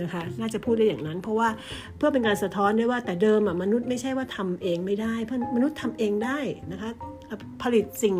[0.00, 1.48] นะคะน่าจะพูดได้อย่างนั้น เพราะว่า
[1.96, 6.38] เพื่อเป็นการสะท้อนได้ว่าแต่เดิมอะมนุษย์ไม่ใช่ว่าทำเองไม่ได้เพราะมนุษย์ทำเองได้
[6.72, 6.90] นะคะ
[7.62, 8.16] ผลิตสิ่ง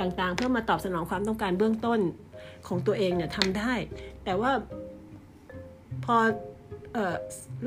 [0.00, 2.00] ต่างๆ เพื่อมาตอบสนองความต้องการเบื้องต้น
[2.68, 3.72] ของตัวเองเนี่ยทำได้
[4.24, 4.50] แต่ว่า
[6.04, 6.16] พอ
[6.96, 6.98] อ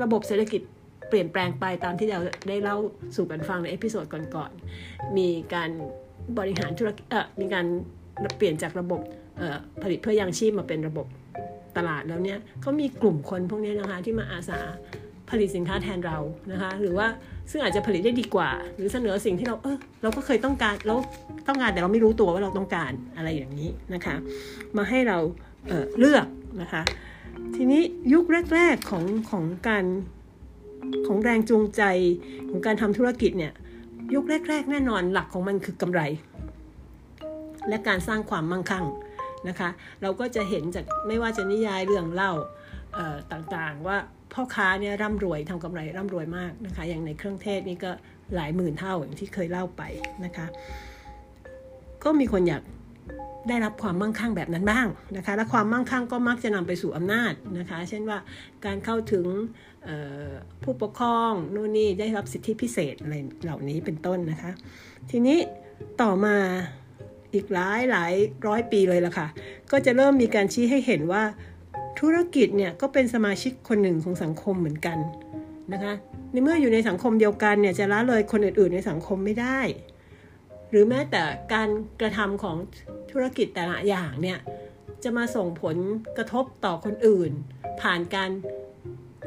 [0.02, 0.62] ระบบเศรษฐกิจ
[1.08, 2.76] เปลี่ยนแปลงไปตามที่เราได้เล่า
[3.16, 5.70] สู่กันฟังใน episode ก่อนๆ มีการ
[6.38, 7.66] บริหารธุรกิจเออมีการ
[8.36, 9.00] เปลี่ยนจากระบบ
[9.82, 11.06] ผลิตเพื่อยังชีพมาเป็นระบบ
[11.76, 14.58] ตลาดแล้วเนี่ยเขามีกลุ่มคนพวกนี้นะคะที่มาอาสา
[15.30, 16.18] ผลิตสินค้าแทนเรา
[16.52, 17.06] นะคะหรือว่า
[17.50, 20.94] ซึ่งอาจจะผลิตได้ดีกว่า หรือเสนอสิ่งที่เราเออเราก็เคยต้องการเรา
[21.48, 24.16] ต้องการแต่เราไม่รู้ตัวว่าเราต้องการอะไรอย่างนี้นะคะ
[24.76, 25.18] มาให้เรา
[25.68, 26.26] เเลือก
[26.62, 26.82] นะคะ
[27.56, 29.84] ทีนี้ยุคแรก ๆของของการ
[31.06, 31.82] ของแรงจูงใจ
[32.50, 33.52] ของการทำธุรกิจเนี่ย
[34.14, 36.00] ยุคแรก ๆ แน่นอนหลักของมันคือกำไร
[37.68, 38.84] และการสร้างความมั่งคั่ง
[39.48, 39.68] นะคะ
[40.02, 42.32] เราก็จะเห็นจากไม่ว่าจะนิยายเรื่องเล่า
[43.32, 43.96] ต่างๆ ว่า
[44.32, 47.90] พ่อค้าเนี่ยร่ำรวยทำกำไรร่ำรวยมากนะคะ อย่างในเครื่องเทศนี่ก็
[48.34, 49.82] หลายหมื่นเท่าอย่างที่เคยเล่าไป
[50.24, 50.46] นะคะ
[52.04, 52.62] ก็มีคนอยาก
[53.48, 54.86] ได้รับความมั่งคั่งแบบนั้นบ้าง
[55.16, 58.18] นะคะ และความมั่งคั่งก็มักจะนำไปสู่อำนาจนะคะ เช่นว่า
[58.64, 59.26] การเข้าถึง
[60.62, 64.52] ผู้ปกครองนู่นนี่ได้รับสิทธิพิเศษอะไรเหล่านี้เป็นต้นนะคะ
[65.10, 65.38] ทีนี้
[66.02, 66.36] ต่อมา
[67.34, 68.12] อีกหลายหลาย
[68.46, 69.26] ร้อยปีเลยละค่ะ
[69.70, 71.22] ก็จะเริ่มมีการชี้ให้เห็นว่า
[72.00, 74.98] ธุรกิจเนี่ยก็เป็นสมาชิกคนหนึ่งของสังคมเหมือนกัน
[75.72, 75.94] นะคะ
[76.32, 79.60] ในเมื่ออยู่ในสังคมเดียวกันเนี่ยจะละเลยคนอื่นๆ ในสังคมไม่ได้
[80.70, 81.22] หรือแม้แต่
[81.54, 81.68] การ
[82.00, 82.56] กระทำของ
[83.10, 84.38] ธุรกิจแต่ละอย่างเนี่ย
[85.04, 85.76] จะมาส่งผล
[86.16, 87.32] กระทบต่อคนอื่น
[87.80, 88.30] ผ่านการ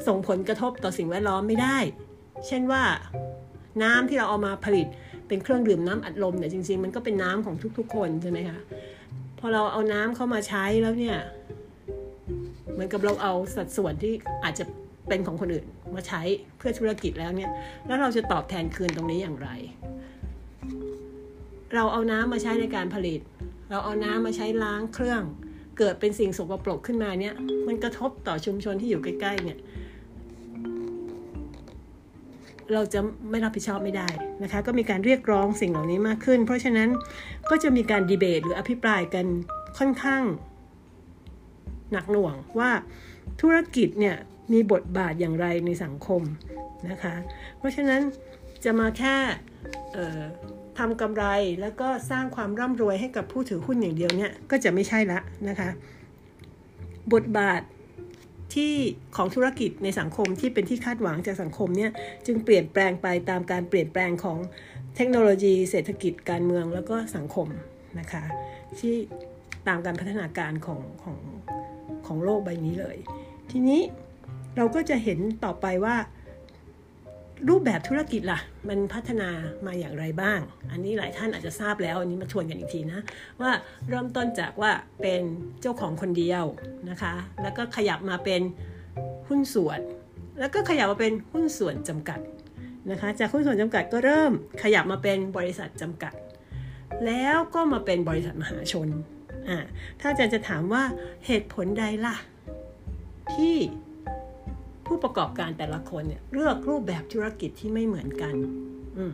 [0.08, 1.78] ส่งผลกระทบต่อสิ่งแวดล้อมไม่ได้
[2.48, 2.84] เช่นว่า
[3.84, 4.88] น้ำที่เราเอามาผลิต
[5.28, 8.60] เป็นเครื่องดื่มน้ำอัดลมเนี่ยจริง ๆ มันก็เป็นน้ำของทุกๆ คนใช่ไหมคะ
[9.40, 11.18] พอเราเอาน้ำเข้ามาใช้แล้วเนี่ย
[12.74, 14.66] เหมือนกับเราเอาสัดส่วนที่อาจจะ
[15.08, 16.22] เป็นของคนอื่นมาใช้
[16.58, 17.50] เพื่อธุรกิจแล้วเนี่ย
[17.86, 19.50] แล้วเราจะตอบแทนคืนตรงนี้อย่างไร
[21.76, 23.20] เราเอาน้ำมาใช้ในการผลิต
[23.70, 25.22] เราเอาน้ำมาใช้ล้างเครื่อง
[25.78, 27.34] เกิดเป็นสิ่งสกปรกขึ้นมาเนี่ย
[27.68, 29.60] มันกระทบต่อชุมชนที่อยู่ใกล้ๆเนี่ย
[32.74, 34.08] เราจะไม่รับผิดชอบไม่ได้
[34.44, 36.90] นะคะ ก็มีการเรียกร้องสิ่งเหล่านี้มากขึ้น เพราะฉะนั้น
[37.50, 39.26] ก็จะมีการดีเบตหรืออภิปรายกัน
[39.78, 40.24] ค่อนข้าง
[41.92, 42.72] หนักหน่วงว่า
[43.42, 44.16] ธุรกิจเนี่ย
[44.54, 46.22] มีบทบาทอย่างไรในสังคม
[46.90, 47.16] นะคะ
[47.58, 48.02] เพราะฉะนั้น
[48.64, 49.16] จะมาแค่
[50.78, 51.26] ทำกำไร
[51.62, 55.70] แล้วก็สร้างความร่ำรวยให้กับผู้ถือหุ้นอย่างเดียวเนี่ยก็จะไม่ใช่ละนะคะ
[57.14, 57.62] บทบาท
[58.54, 58.74] ที่
[59.16, 61.92] ของธุรกิจในสังคมที่เป็นที่คาดหวังจากสังคมเนี่ย
[62.26, 64.38] จึงเปลี่ยนแปลงไปตามการเปลี่ยนแปลงของ
[64.96, 67.48] เทคโนโลยี เศรษฐกิจการเมืองแล้วก็สังคม
[68.00, 68.24] นะคะ
[68.80, 68.96] ที่
[69.68, 71.18] ตามการพัฒนาการของของ
[72.08, 72.98] ของโลกใบนี้เลย
[73.52, 73.82] ทีนี้
[74.58, 75.96] เราก็จะเห็นต่อไปว่า
[77.50, 79.30] รูปแบบธุรกิจล่ะ มันพัฒนา
[79.66, 80.40] มาอย่างไรบ้าง
[80.72, 83.00] อันนี้หลายท่านอาจจะทราบแล้ว อันนี้มาทวนกันอีกทีนะ
[83.42, 83.52] ว่า
[83.90, 85.22] เริ่มต้นจากว่าเป็น
[85.62, 86.44] เจ้าของคนเดียว
[86.90, 88.42] นะคะ แล้วก็ขยับมาเป็น
[89.28, 89.80] หุ้นส่วน
[90.40, 92.20] แล้วก็ขยับมาเป็นหุ้นส่วนจำกัด
[92.92, 94.32] นะคะ จากหุ้นส่วนจำกัดก็เริ่ม
[94.64, 96.14] ขยับมาเป็นบริษัทจำกัด
[97.06, 98.88] แล้วก็มาเป็นบริษัทมหาชน
[99.50, 99.58] อ่า
[100.00, 100.84] ถ้าอาจารย์จะถามว่า
[101.26, 102.16] เหตุผลใดล่ะ
[103.34, 103.56] ที่
[104.94, 108.36] ผู้ประกอบการแต่ละคนเนี่ยเลือกรูปแบบธุรกิจที่ไม่เหมือนกัน
[108.98, 109.14] อืม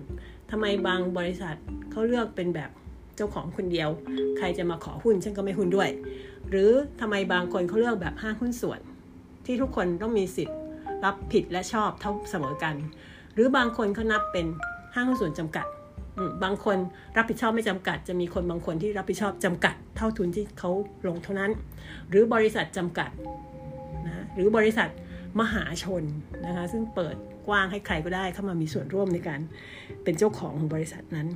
[0.51, 1.55] ทำไมบางบริษัท
[1.91, 2.69] เขาเลือกเป็นแบบ
[3.15, 3.89] เจ้าของคนเดียว
[4.37, 5.89] ใครจะมาขอหุ้นฉันก็ไม่หุ้นด้วย
[6.49, 8.79] หรือทำไมบางคนเขาเลือกแบบห้างหุ้นส่วน
[9.45, 10.57] ที่ทุกคนต้องมีสิทธิ์
[11.05, 12.75] รับผิดและชอบเท่าเสมอกัน
[13.33, 14.45] หรือบางคนเขานับเป็น
[14.95, 15.67] ห้างหุ้นส่วนจำกัด
[16.43, 16.77] บางคน
[17.17, 20.71] รับผิดชอบไม่จำกัด จะมีคนบางคนที่รับผิดชอบจำกัด เท่าทุนที่เขา
[21.07, 21.51] ลงเท่านั้น
[22.09, 23.09] หรือบริษัทจำกัด
[24.05, 24.89] นะหรือบริษัท
[25.39, 26.03] มหาชน
[26.45, 27.15] นะคะซึ่งเปิด
[27.47, 29.39] กว้างให้ใครก็ได้เข้ามามีส่วนร่วมในการ
[30.03, 31.27] เป็นเจ้าของของบริษัทนั้น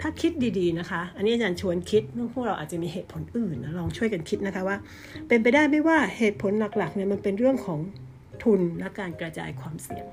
[0.00, 2.02] ถ้าคิดดีๆนะคะ อันนี้อาจารย์ชวนคิด
[2.34, 4.76] พวกเราอาจจะมีเหตุผลอื่นนะลองช่วยกันคิดนะคะว่า
[5.28, 7.80] เป็นไปได้ไม่ว่าเหตุผลหลักๆเนี่ยมันเป็นเรื่องของ
[8.42, 10.06] ทุนและการกระจายความเสี่ยง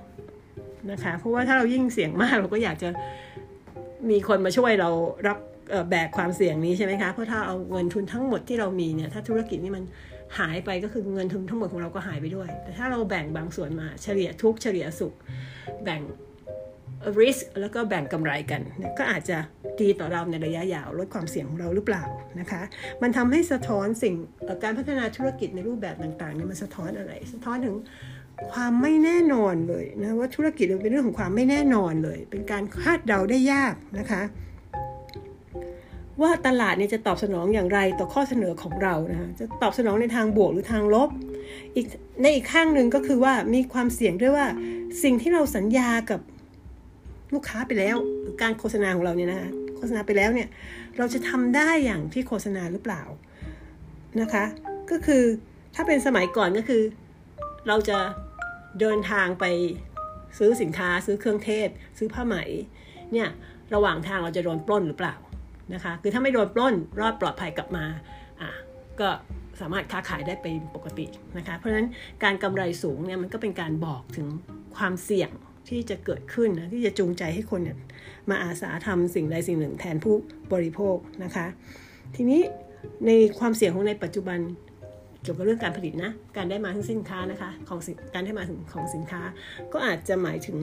[0.92, 2.90] นะคะ เพราะว่าถ้าเรายิ่งเสี่ยงมากเราก็อยากจะ
[4.10, 4.90] มีคนมาช่วยเรา
[5.28, 5.38] รับ
[5.90, 9.84] แบกความเสี่ยงนี้ใช่ไหมคะ เพราะถ้าเอาเงินทุนทั้งหมดที่เรามีเนี่ย ถ้าธุรกิจนี่มัน
[10.40, 15.14] หายไปก็คือเงินทุนทั้งหมดของเราก็หายไปด้วย แต่ถ้าเราแบ่งบางส่วนมาเฉลี่ยทุกเฉลี่ยสุข
[15.84, 16.02] แบ่ง
[17.20, 18.62] risk แล้วก็แบ่งกำไรกัน
[19.00, 19.38] ก็อาจจะ
[19.80, 22.04] ดีต่อเราในระยะยาวลดความเสี่ยงของเราหรือเปล่า
[22.40, 22.62] นะคะ
[23.02, 24.16] มันทำให้สะท้อนสิ่ง
[24.64, 27.76] การพัฒนาธุรกิจในรูปแบบต่างๆเนี่ยมันสะท้อนอะไร สะท้อนถึง
[28.52, 34.22] ความไม่แน่นอนเลยนะว่าธุรกิจมันเป็นเรื่องของความไม่แน่นอนเลย เป็นการคาดเดาได้ยากนะคะ
[36.22, 41.10] ว่าตลาดเนี่ยจะตอบสนองอย่างไรต่อข้อเสนอของเรานะคะจะตอบสนองในทางบวกหรือทางลบ
[41.76, 41.86] อีก
[42.22, 44.48] ในอีกข้างหนึ่งก็คือว่ามีความเสี่ยงด้วยว่า
[45.04, 46.20] สิ่งที่เราสัญญากับ
[47.34, 47.98] ลูกค้าไปแล้ว
[48.42, 50.50] การโฆษณาของเราเนี่ยนะคะโฆษณาไปแล้วเนี่ย
[50.98, 53.04] เราจะทำได้อย่างที่โฆษณาหรือเปล่า
[54.22, 54.46] นะคะ
[54.92, 55.24] ก็คือ
[55.76, 56.84] ถ้าเป็นสมัยก่อนก็คือ
[57.68, 57.98] เราจะ
[58.80, 59.46] เดินทางไป
[60.38, 62.36] ซื้อสินค้า ซื้อเครื่องเทศ ซื้อผ้าไหม
[63.14, 63.30] เนี่ย
[63.74, 65.16] ระหว่างทางเราจะโดนปล้นหรือเปล่า
[65.74, 67.86] นะคะ คือถ้าไม่โดนปล้นรอดปลอดภัยกลับมา
[68.42, 68.50] อะ
[69.00, 69.10] ก็
[69.62, 71.06] สามารถค้าขายได้เป็นปกติ
[71.38, 71.88] นะคะ เพราะฉะนั้น
[72.24, 74.28] การกำไรสูงเนี่ยมันก็เป็นการบอกถึง
[74.76, 75.30] ความเสี่ยง
[75.70, 77.78] ที่จะเกิดขึ้นนะที่จะจูงใจให้คนเนี่ย
[78.30, 80.16] มาอาสาทำสิ่งใดสิ่งหนึ่งแทนผู้
[80.54, 81.46] บริโภคนะคะ
[82.16, 82.42] ทีนี้
[83.06, 84.40] ในความเสี่ยงของในปัจจุบัน
[85.24, 87.80] เกี่ยวกับเรื่องการผลิตนะ การได้มาถึงสินค้านะคะของ
[88.14, 89.22] การได้มาถึงของสินค้า
[89.74, 90.58] ก็อาจจะหมายถึง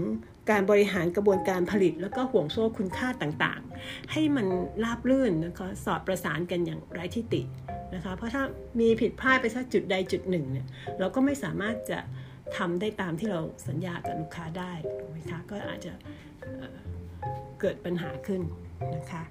[0.51, 4.47] การบริหารกระบวนการผลิต แล้วก็ห่วงโซ่คุณค่าต่างๆ ให้มัน
[4.85, 7.43] ราบรื่นนะคะสอดประสานกันอย่างไร้ที่ติ
[7.95, 8.43] นะคะ เพราะถ้า
[8.81, 10.67] มีผิดพลาดไปสักจุดใดจุดหนึ่งเนี่ย
[10.99, 11.99] เราก็ไม่สามารถจะ
[12.57, 15.93] ทำได้ตามที่เราสัญญากับลูกค้าได้ถูกไหมคะก็อาจจะ
[17.61, 18.43] เกิดปัญหาขึ้น
[18.97, 19.23] นะคะ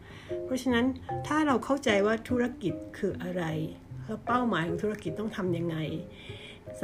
[0.45, 0.85] เพราะฉะนั้น
[1.27, 3.43] ถ้าเราเข้าใจว่าธุรกิจคืออะไร
[4.25, 5.77] เป้าหมายของธุรกิจต้องทำยังไง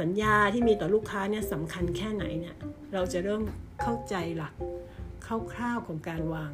[0.00, 2.56] สัญญาที่มีต่อลูกค้าเนี่ยสำคัญแค่ไหนเนี่ย
[2.92, 3.42] เราจะเริ่ม
[3.82, 4.54] เข้าใจหลัก
[5.52, 6.52] คร่าวๆของการวาง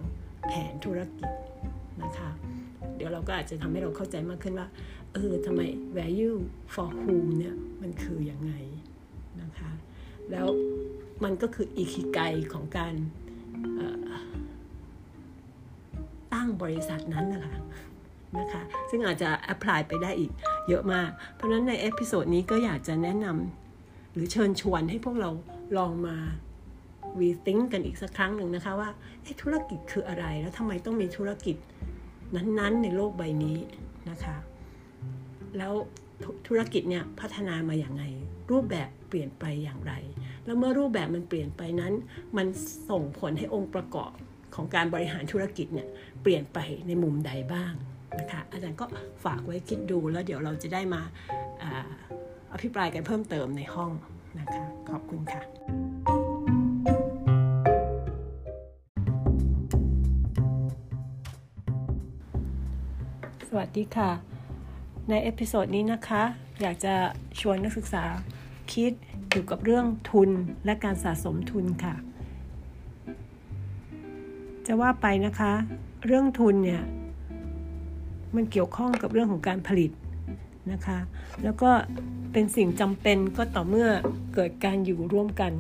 [0.49, 1.31] แผนธุรกิจ
[2.03, 2.31] นะคะ
[2.97, 4.69] เดี๋ยวเราก็อาจจะทำให้เราเข้าใจมากขึ้นว่า
[5.13, 5.61] เออทำไม
[5.97, 6.39] value
[6.75, 8.53] for whom เนี่ยมันคืออยังไง
[9.43, 9.71] นะคะ
[10.31, 10.47] แล้ว
[11.25, 12.21] มันก็คืออีคิไก
[12.53, 12.95] ของการ
[16.35, 17.55] ตั้งบริษัทนั้นนะคะ
[18.39, 20.31] นะคะ ซึ่งอาจจะ apply ไปได้อีก
[20.69, 25.31] เยอะมาก เพราะฉะนั้นใน episode นี้ก็อยากจะแนะนำหรือเชิญชวนให้พวกเรา
[25.77, 26.17] ลองมา
[27.19, 28.91] rethink กันอีกสักครั้งหนึ่งนะคะว่า
[29.43, 31.57] ธุรกิจคืออะไรแล้วทำไมต้องมีธุรกิจ
[32.37, 33.59] นั้นๆ ในโลกใบนี้
[34.11, 34.37] นะคะ
[35.59, 35.73] แล้ว
[36.47, 38.05] ธุรกิจเนี่ยพัฒนามาอย่างไร
[38.51, 39.93] รูปแบบเปลี่ยนไปอย่างไร
[40.45, 41.93] แล้วเมื่อรูปแบบมันเปลี่ยนไปนั้น
[42.37, 42.47] มัน
[42.91, 44.13] ส่งผลให้องค์ประกอบ
[44.55, 45.89] ของการบริหารธุรกิจเนี่ย
[46.23, 47.73] เปลี่ยนไปในมุมใดบ้าง
[48.21, 48.87] นะคะอาจารย์ก็
[49.25, 51.03] ฝากไว้คิดดูแล้วเดี๋ยวเราจะได้มา
[52.53, 53.91] อภิปรายกันเพิ่มเติมในห้อง
[54.41, 55.43] นะคะขอบคุณค่ะ
[63.49, 64.11] สวัสดีค่ะ
[65.11, 66.23] ใน episode นี้นะคะ
[66.61, 66.95] อยากจะ
[67.41, 68.05] ชวนนักศึกษา
[68.73, 68.93] คิด
[69.31, 70.31] เกี่ยวกับเรื่องทุน
[70.65, 71.95] และการสะสมทุนค่ะ
[74.67, 75.53] จะว่าไปนะคะ
[76.07, 76.83] เรื่องทุนเนี่ย
[78.37, 79.91] มันเกี่ยวข้องกับเรื่องของการผลิต
[80.73, 80.99] นะคะ
[81.45, 81.71] แล้วก็
[82.33, 83.89] เป็นสิ่งจำเป็นก็ต่อเมื่อ
[84.35, 85.53] เกิดการอยู่ร่วมกัน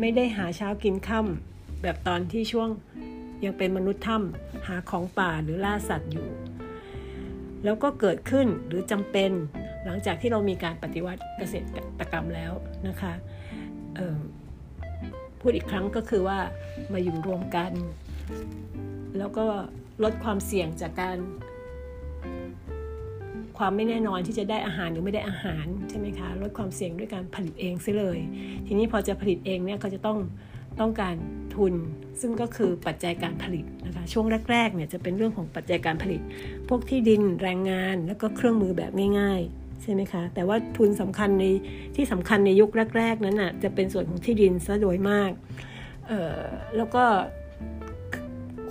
[0.00, 2.68] ไม่ได้หาเช้ากินค่ำแบบตอนที่ช่วง
[3.44, 6.28] ยังเป็นมนุษย์ถ้ำหาของป่าหรือล่าสัตว์อยู่
[7.64, 9.30] แล้วก็เกิดขึ้นหรือจำเป็น
[9.84, 11.54] หลังจากที่เรามีการปฏิวัติเกษ
[11.98, 12.52] ตรกรรมแล้ว
[12.88, 13.12] นะคะ
[15.40, 16.38] พูดอีกครั้งก็คือว่า
[16.92, 17.72] มาอยู่รวมกัน
[19.18, 19.46] แล้วก็
[20.02, 21.16] ลดความเสี่ยงจากการ
[23.58, 28.18] ความไม่แน่นอนที่จะได้อาหารหรือไม่ได้อาหารใช่ไหมคะลดความเสี่ยงด้วยการผลิตเองซิเลย
[28.66, 30.18] ทีนี้พอจะผลิตเองเนี่ยก็จะต้อง
[30.80, 31.16] ต้องการ
[31.54, 31.74] ทุน
[32.20, 36.20] ซึ่งก็คือปัจจัยการผลิตนะคะช่วงแรกๆเนี่ยจะเป็นเรื่องของปัจจัยการผลิต
[36.68, 41.44] พวกที่ดินแรงงานแล้วก็เครื่องมือแบบง่ายๆใช่ไหมคะแต่ว่าทุนสำคัญใน
[41.96, 45.30] ที่สำคัญในยุคแรก ๆ นั้นน่ะจะเป็นส่วนของที่ดินซะโดยมาก
[46.76, 47.04] แล้วก็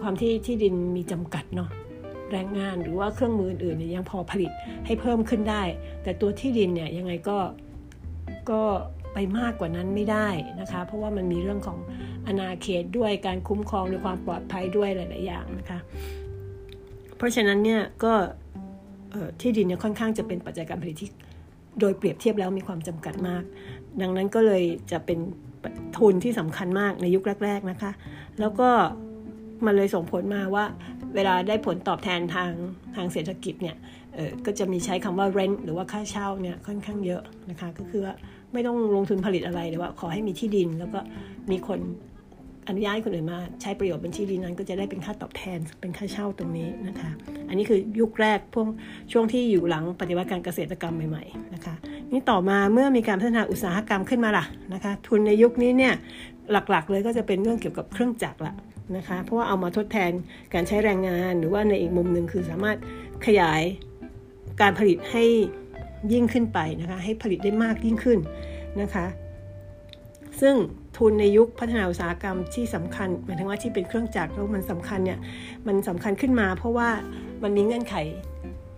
[0.02, 1.70] ความที่ที่ดินมีจำกัดเนาะ
[2.32, 4.52] แรงงานหรือว่าเครื่องมืออื่นเนี่ยยังพอผลิต
[4.86, 5.64] ให้เพิ่มขึ้นได้
[6.04, 7.38] แต่ตัวที่ดินเนี่ยยังไงก็
[8.52, 8.62] ก็
[9.14, 10.28] ไปมากกว่านั้นไม่ได้
[10.62, 11.78] นะคะ เพราะว่ามันมีเรื่องของ
[12.28, 15.80] อนาเขตด้วยการคุ้มครองในความปลอดภัยด้วยหลาย ๆ อย่างนะคะ
[17.18, 18.14] เพราะฉะนั้นเนี่ยก็
[19.42, 21.10] ที่ดินเนี่ยค่อนข้างจะเป็นปัจจัยการผลิตที่
[21.80, 23.44] โดยเปรียบเทียบแล้วมีความจำกัดมาก
[24.02, 25.20] ดังนั้นก็เลยจะเป็น
[25.98, 27.92] ทุนที่สำคัญมากในยุคแรก ๆ นะคะ
[28.40, 28.70] แล้วก็
[29.66, 30.66] มันเลยส่งผลมาว่า
[31.16, 32.52] เวลาได้ผลตอบแทนทาง
[32.96, 33.76] ทางเศรษฐกิจเนี่ย
[34.46, 38.14] ก็จะมีใช้คำว่า rent หรือว่าค่าเช่าเนี่ยค่อนข้างเยอะนะคะก็คือว่า
[38.54, 41.00] ไม่ต้องลงทุนผลิตอะไรแต่ว่าขอให้มีที่ดิน แล้วก็
[41.52, 41.80] มีคน
[42.68, 47.10] อนุญาตให้คนอื่นมาใช้ประโยชน์เป็นที่ดินนั้น ก็จะได้เป็นค่าตอบแทนเป็นค่าเช่าตรงนี้นะคะ
[47.50, 48.68] อันนี้คือยุคแรกพวก
[49.12, 51.76] ช่วงที่อยู่หลังปฏิวัติการเกษตรกรรมใหม่ๆนะคะ
[52.12, 55.94] นี่ต่อมาเมื่อมีการพัฒนาอุตสาหกรรมขึ้นมาล่ะนะคะ ทุนในยุคนี้เนี่ย
[56.52, 58.54] หลักๆ เลยก็จะเป็นเรื่องเกี่ยวกับเครื่องจักรละ
[58.96, 60.12] นะคะเพราะว่าเอามาทดแทน
[60.54, 62.78] การใช้แรงงานหรือว่าในอีกมุมหนึ่งคือสามารถ
[63.26, 63.62] ขยาย
[64.62, 65.24] การผลิตให้
[66.14, 68.20] ยิ่งขึ้นไปนะคะให้ผลิตได้มากยิ่งขึ้น
[68.82, 69.06] นะคะ
[70.42, 70.56] ซึ่ง
[70.98, 75.20] ทุนในยุคพัฒนาอุตสาหกรรมที่สำคัญหมายถึงว่าที่เป็นเครื่องจักรแล้วมันสำคัญเนี่ย
[75.68, 76.90] มันสำคัญขึ้นมา เพราะว่า
[77.44, 77.96] มันมีเงื่อนไข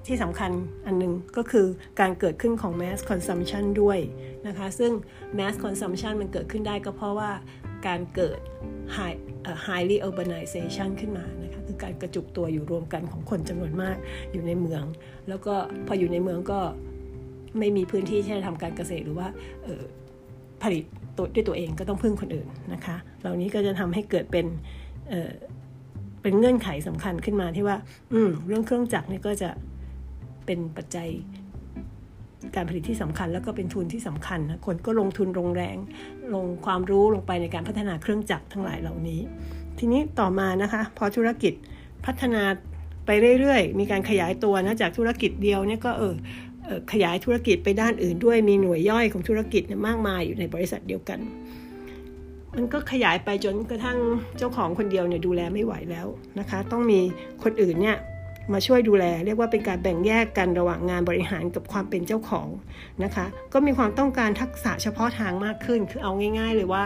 [0.07, 0.51] ที่สำคัญ
[0.85, 1.65] อันนึงก็คือ
[1.99, 3.99] การเกิดขึ้นของ mass consumption ด้วย
[4.47, 4.91] นะคะ ซึ่ง
[5.37, 7.31] mass consumption มันเกิดขึ้นได้ก็เพราะว่า
[7.87, 8.39] การเกิด
[8.95, 9.17] high
[9.65, 13.97] highly urbanization ขึ้นมานะคะคือการกระจุกตัวอยู่รวมกันของคนจำนวนมาก
[14.31, 14.83] อยู่ในเมือง
[15.29, 15.53] แล้วก็
[15.87, 16.59] พออยู่ในเมืองก็
[17.59, 19.27] ไม่มีพื้นที่ที่จะทำการเกษตรหรือว่า
[20.63, 20.83] ผลิต
[21.17, 24.45] ตัวด้วยตัวเองก็ต้องพึ่งคนอื่นนะคะ เหล่านี้ก็จะทำให้เกิดเป็น
[25.09, 27.77] เเป็นเงื่อนไขสำคัญขึ้นมาที่ว่า
[28.13, 29.49] อืมเรื่องเครื่องจักรนี่ก็จะ
[30.45, 31.09] เป็นปัจจัย
[32.55, 35.77] การผลิตที่สำคัญ แล้วก็เป็นทุนที่สำคัญ คนก็ลงทุนลงแรง
[36.33, 39.19] ลงความรู้ลงไปในการพัฒนาเครื่องจักรทั้งหลายเหล่านี้
[39.79, 41.53] ทีนี้ต่อมานะคะพอธุรกิจ
[42.05, 42.41] พัฒนา
[43.05, 46.13] ไปเรื่อยๆ มีการขยายตัวนะจากธุรกิจเดียวเนี่ยก็เออ
[46.91, 51.19] ขยายธุรกิจไปด้านอื่นด้วยมีหน่วยย่อยของธุรกิจมากมายอยู่ในบริษัทเดียวกัน
[52.55, 53.97] มันก็ขยายไปจนกระทั่ง
[54.37, 56.07] เจ้าของคนเดียวเนี่ยดูแลไม่ไหวแล้ว
[56.39, 56.99] นะคะ ต้องมี
[57.43, 57.97] คนอื่นเนี่ย
[58.53, 62.47] มาช่วยดูแล เรียกว่าเป็นการแบ่งแยกกันระหว่างงานบริหารกับความเป็นเจ้าของ
[63.03, 66.83] นะคะ ก็มีความต้องการทักษะเฉพาะทางมากขึ้น คือเอาง่าย ๆ เลยว่า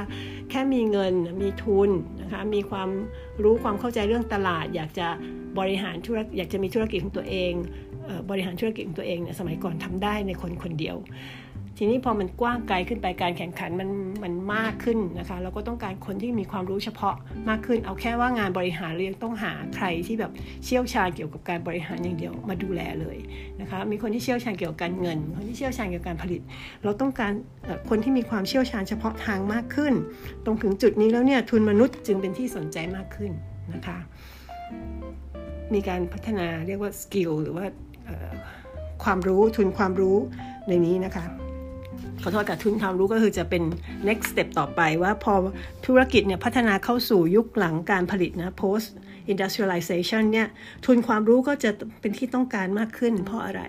[0.50, 1.89] แค่มีเงินมีทุน
[2.22, 2.89] นะคะมีความ
[3.44, 5.08] รู้ความเข้าใจเรื่องตลาด อยากจะ
[5.60, 7.54] บริหารธุรกิจอยากจะมีธุรกิจของตัวเอง
[8.30, 10.98] บริหารธุรกิจของตัวเองเนี่ยสมัยก่อนทำได้ในคนคนเดียว
[11.78, 13.90] ทีนี้พอมันกว้างไกลขึ้นไปการแข่งขันมัน
[14.24, 17.16] มันมากขึ้นนะคะ เราก็ต้องการคนที่มีความรู้เฉพาะ
[17.50, 20.32] มากขึ้น เอาแค่ว่างานบริหารเรียงต้องหาใครที่แบบ
[20.66, 23.18] เชี่ยวชาญเกี่ยวกับการบริหารอย่างเดียวมาดูแลเลย
[23.62, 26.42] นะคะมีคนที่เชี่ยวชาญเกี่ยวกับการเงิน คนที่เชี่ยวชาญเกี่ยวกับการผลิต
[26.84, 27.32] เราต้องการ
[27.90, 29.94] คนที่มีความเชี่ยวชาญเฉพาะทางมากขึ้น
[30.46, 33.32] ตรงถึงจุดนี้แล้วเนี่ยทุนมนุษย์จึงเป็นที่สนใจมากขึ้น
[33.74, 33.98] นะคะ
[35.74, 37.66] มีการพัฒนาเรียกว่าสกิลหรือว่า
[39.04, 40.18] ความรู้ทุนความรู้
[40.68, 41.26] ในนี้นะคะ
[42.21, 43.63] ขอโทษกับทุนความรู้ก็คือจะเป็น
[44.08, 45.34] next step ต่อไปว่าพอ
[45.86, 48.88] ธุรกิจเนี่ยพัฒนาเข้าสู่ยุคหลังการผลิตนะ post
[49.32, 50.47] industrialization เนี่ย
[50.86, 51.71] ทุนความรู้ก็จะ
[52.02, 53.63] เป็นที่ต้องการมากขึ้นเพราะอะไร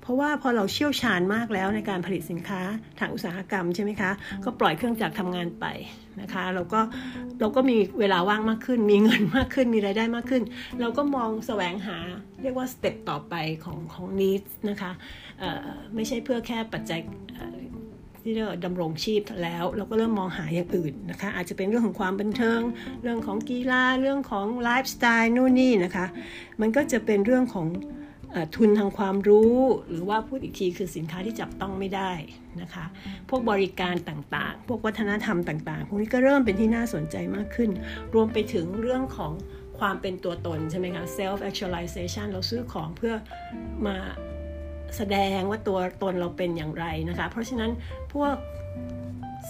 [0.00, 2.60] เพราะว่าพอเราเชี่ยวชาญมากแล้วในการผลิตสินค้า
[2.98, 4.10] ทางอุตสาหกรรมใช่ไหมคะ
[4.44, 5.66] ก็ปล่อยเครื่องจักรทำงานไป
[6.20, 6.80] นะคะเราก็
[7.40, 10.42] เราก็มีเวลาว่างมากขึ้น มีเงินมากขึ้นมีรายได้มากขึ้น
[10.80, 11.98] เราก็มองแสวงหา
[12.42, 13.34] เรียกว่าสเต็ปต่อไป
[13.64, 14.92] ของของ needs นะคะ
[15.94, 17.00] ไม่ใช่เพื่อแค่ปัจจัย
[18.22, 22.60] ที่เรียกดำรงชีพแล้ว เราก็เริ่มมองหาอย่างอื่นนะคะ อาจจะเป็นเรื่องของความบันเทิง
[23.02, 26.06] เรื่องของกีฬาเรื่องของไลฟ์สไตล์นู่นนี่นะคะ
[26.60, 27.68] มันก็จะเป็นเรื่องของ
[28.56, 29.56] ทุนทางความรู้
[29.90, 32.12] หรือว่าพูดอีกทีคือสินค้าที่จับต้องไม่ได้
[32.60, 32.84] นะคะ
[33.28, 37.70] พวกบริการต่างๆ พวกวัฒนธรรมต่างๆ พวกนี้ก็เริ่มเป็นที่น่าสนใจมากขึ้น
[38.14, 39.32] รวมไปถึงเรื่องของ
[39.78, 43.14] ความเป็นตัวตนใช่ไหมคะ self actualization เราซื้อของเพื่อ
[43.86, 43.96] มา
[44.96, 47.70] แสดงว่าตัวตนเราเป็นอย่างไรนะคะ เพราะฉะนั้น
[48.14, 48.34] พวก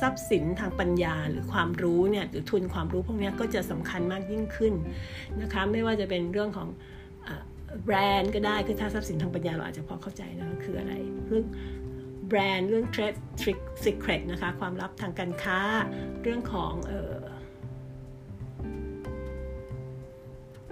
[0.01, 4.75] ทรัพย์สินทางปัญญาหรือความรู้เนี่ยหรือทุนความรู้พวกนี้ก็จะสำคัญมากยิ่งขึ้น
[5.43, 6.69] นะคะไม่ว่าจะเป็นเรื่องของ
[7.85, 10.93] แบรนด์ก็ได้คือถ้าทรัพย์สินทางปัญญาเราอาจจะพอเข้าใจนะคืออะไร
[11.27, 11.45] เรื่อง
[12.29, 15.61] แบรนด์เรื่อง trade trick secret นะคะความลับทางการค้า
[16.23, 16.91] เรื่องของเ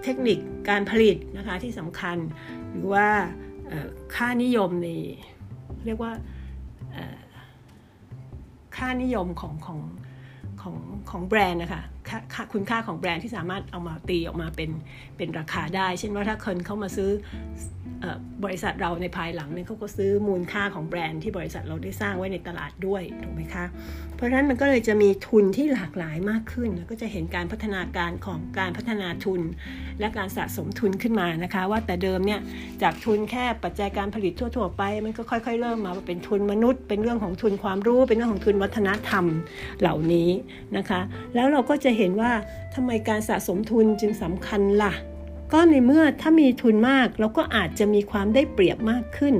[0.03, 2.17] เทคนิคการผลิตนะคะที่สำคัญ
[2.71, 3.07] หรือว่า
[4.15, 4.87] ค่านิยมใน
[5.85, 6.11] เรียกว่า
[8.77, 9.79] ค่านิยมของของ
[10.61, 10.75] ของ
[11.09, 11.83] ของแบรนด์นะคะ
[12.53, 14.69] คุณค่าของแบรนด์ที่สามารถเอามาตีออกมาเป็น
[15.17, 17.09] เป็นราคาได้ เช่นว่าถ้าคนเข้ามาซื้อ
[18.43, 23.65] บริษัทเราในภายหลังเนี่ยเขาก็ซื้อมูลค่าของแบรนด์ที่บริษัทเราได้สร้างไว้ในตลาดด้วยถูกไหมคะ
[24.15, 29.41] เพราะฉะนั้นมันก็เลยจะมีทุนที่หลากหลายมากขึ้น แล้วก็จะเห็นการพัฒนาการของการพัฒนาทุน
[29.99, 32.39] และการสะสมทุนขึ้นมานะคะ ว่าแต่เดิมเนี่ย
[32.81, 39.25] จากทุนแค่ปัจจัยการผลิตทั่ว ๆ ไป มันก็ค่อยๆ เริ่มมาเป็นทุนมนุษย์ เป็นเรื่องของทุนความรู้ เป็นเรื่องของทุนวัฒนธรรม
[39.81, 40.29] เหล่านี้
[40.77, 40.99] นะคะ
[41.35, 42.31] แล้วเราก็จะเห็นว่า
[42.75, 44.93] ทำไมการสะสมทุนจึงสำคัญล่ะ
[45.53, 49.35] ก็ในเมื่อถ้ามีทุนมากเราก็อาจจะมีความได้เปรียบมากขึ้น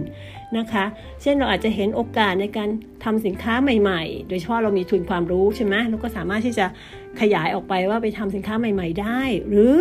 [0.57, 0.85] นะคะ
[1.21, 2.69] เช่นเราอาจจะเห็นโอกาสในการ
[3.03, 6.65] ทำสินค้าใหม่ ๆ โดยเฉพาะเรามีทุนความรู้ใช่ไหมเราก็สามารถที่จะ
[7.21, 9.75] ขยายออกไปว่าไปทำสินค้าใหม่ ๆ ได้ หรือ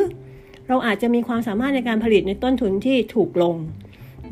[0.68, 3.56] เราอาจจะมีความสามารถในการผลิตในต้นทุนที่ถูกลง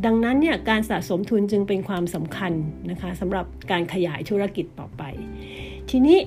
[0.05, 2.53] ดังนั้นเนี่ยการสะสมทุนจึงเป็นความสำคัญ
[2.91, 5.03] นะคะสำหรับการขยายธุรกิจต่อไป
[5.91, 6.19] ทีนี้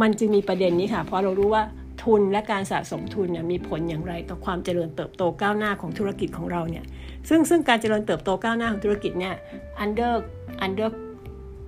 [0.00, 1.62] มันจึงมีประเด็นนี้ค่ะ เพราะเรารู้ว่า
[2.02, 6.84] ทุนและการสะสมทุนเนี่ยมีผลอย่างไรต่อความเจริญเติบโตก้าวหน้าของธุรกิจของเราเนี่ย
[7.28, 9.34] ซึ่งซึ่งการเจริญเติบโตก้าวหน้าของธุรกิจเนี่ย
[9.84, 10.12] under
[10.64, 10.88] under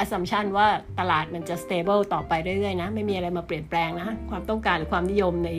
[0.02, 5.50] assumption ว่าตลาดมันจะ stable ต่อไปเรื่อยๆนะ ไม่มีอะไรมาเปลี่ยนแปลงนะ ความต้องการหรือความนิยมใน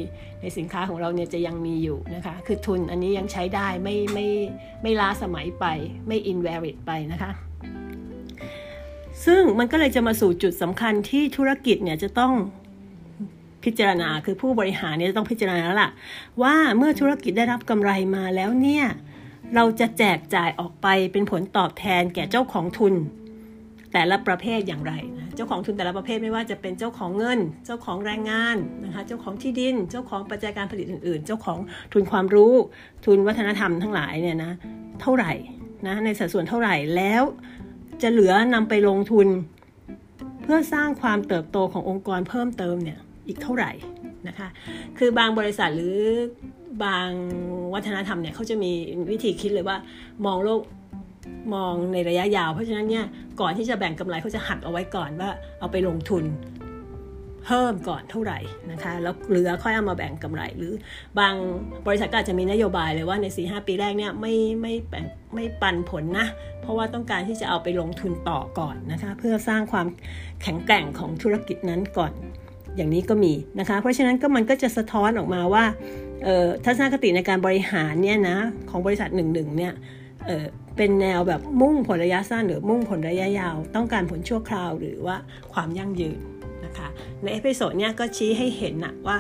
[0.42, 4.28] ในสินค้าของเราเนี่ยจะยังมีอยู่นะคะ คือทุนอันนี้ยังใช้ได้ไม่ไม่
[4.82, 5.66] ไม่ล้าสมัยไป
[6.08, 7.32] ไม่ invalid ไปนะคะ
[9.26, 12.34] ซึ่งมันก็เลยจะมาสู่จุดสำคัญที่ธุรกิจเนี่ยจะต้อง
[13.64, 15.92] พิจารณาคือผู้บริหารเนี่ยต้องพิจารณาแล้วล่ะ
[16.42, 18.86] ว่าเมื่อธุรกิจได้รับกำไรมาแล้วเนี่ย
[19.56, 22.94] เราจะแจกจ่ายออกไปเป็นผลตอบแทนแก่เจ้าของทุน
[23.94, 31.58] แต่ละประเภทอย่างไรนะเจ้าของทุนแต่ละประเภทไม่ว่าจะเป็นเจ้าของเงิน เจ้าของแรงงานนะคะเจ้าของที่ดิน เจ้าของปัจจัยการผลิตอื่น ๆ เจ้าของ
[31.94, 32.54] ทุนความรู้
[33.06, 34.52] ทุนวัฒนธรรมทั้งหลายเนี่ยนะ
[35.02, 35.34] เท่าไหร่
[35.88, 37.24] นะในสัดส่วนเท่าไหร่แล้ว
[38.02, 39.28] จะเหลือนำไปลงทุน
[40.42, 43.72] เพื่อสร้างความเติบโตขององค์กรเพิ่มเติมเนี่ย อีกเท่าไหร่
[44.28, 44.48] นะคะ
[44.98, 46.00] คือบางบริษัทหรือ
[46.84, 47.10] บาง
[47.74, 48.72] วัฒนธรรมเนี่ยเขาจะมี
[49.12, 49.78] วิธีคิดเลยว่า
[50.26, 50.62] มองโลก
[51.54, 53.06] มองในระยะยาว เพราะฉะนั้นเนี่ย
[53.42, 56.24] ก่อนที่จะแบ่งกำไรเขาจะหักเอาไว้ก่อนว่าเอาไปลงทุน
[57.46, 58.40] เพิ่มก่อนเท่าไหร่
[58.72, 60.74] นะคะแล้วเหลือค่อยเอามาแบ่งกำไร หรือ
[61.20, 61.34] บาง
[61.88, 66.28] บริษัทก็อาจจะมีนโยบายเลยว่าใน4หปีแรกเนี่ยไม่ไม่แบ่งไม่ปันผลนะ
[66.62, 69.88] เพราะว่าต้องการที่จะเอาไปลงทุนต่อก่อนนะคะเพื่อสร้างความ
[70.42, 72.12] แข็งแกร่งของธุรกิจนั้นก่อน
[72.76, 75.64] อย่างนี้ก็มีนะคะ เพราะฉะนั้นก็มันก็จะสะท้อนออกมาว่า
[76.66, 78.38] ทัศนคติในการบริหารเนี่ยนะ
[78.70, 79.74] ของบริษัทหนึ่งหนึ่งเนี่ย
[80.26, 85.18] เป็นแนวแบบมุ่งผลระยะสั้นหรือมุ่งผลระยะยาว ต้องการผลชั่วคราวหรือว่า
[85.54, 86.20] ความยั่งยืน
[86.66, 86.88] นะคะ
[87.22, 89.18] ใน episode เนี้ยก็ชี้ให้เห็นนะว่า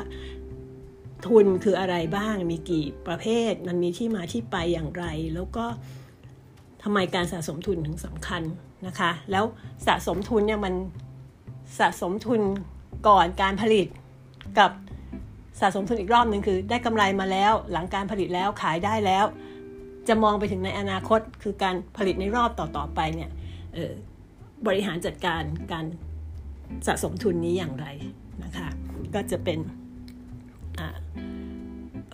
[1.26, 5.66] ทุนคืออะไรบ้างมีกี่ประเภท มันมีที่มาที่ไปอย่างไร แล้วก็
[6.84, 8.42] ทำไมการสะสมทุนถึงสำคัญ
[8.88, 9.46] นะคะ แล้ว
[9.88, 10.74] สะสมทุนเนี่ยมัน
[11.80, 12.42] สะสมทุน
[13.08, 13.88] ก่อนการผลิต
[14.60, 14.72] กับ
[15.60, 19.26] สะสมทุนอีกรอบหนึ่งคือ ได้กำไรมาแล้วหลังการผลิตแล้วขายได้แล้ว
[20.08, 23.30] จะมองไปถึงในอนาคตคือการผลิตในรอบต่อๆไปเนี่ย
[24.68, 25.86] บริหารจัดการการ
[26.88, 27.88] สะสมทุนนี้อย่างไร
[28.44, 28.68] นะคะ
[29.16, 29.60] ก็จะเป็น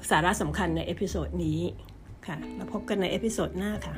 [0.09, 1.59] สาระสำคัญใน episode นี้
[2.27, 3.95] ค่ะแล้วพบกันใน episode หน้าค่ะ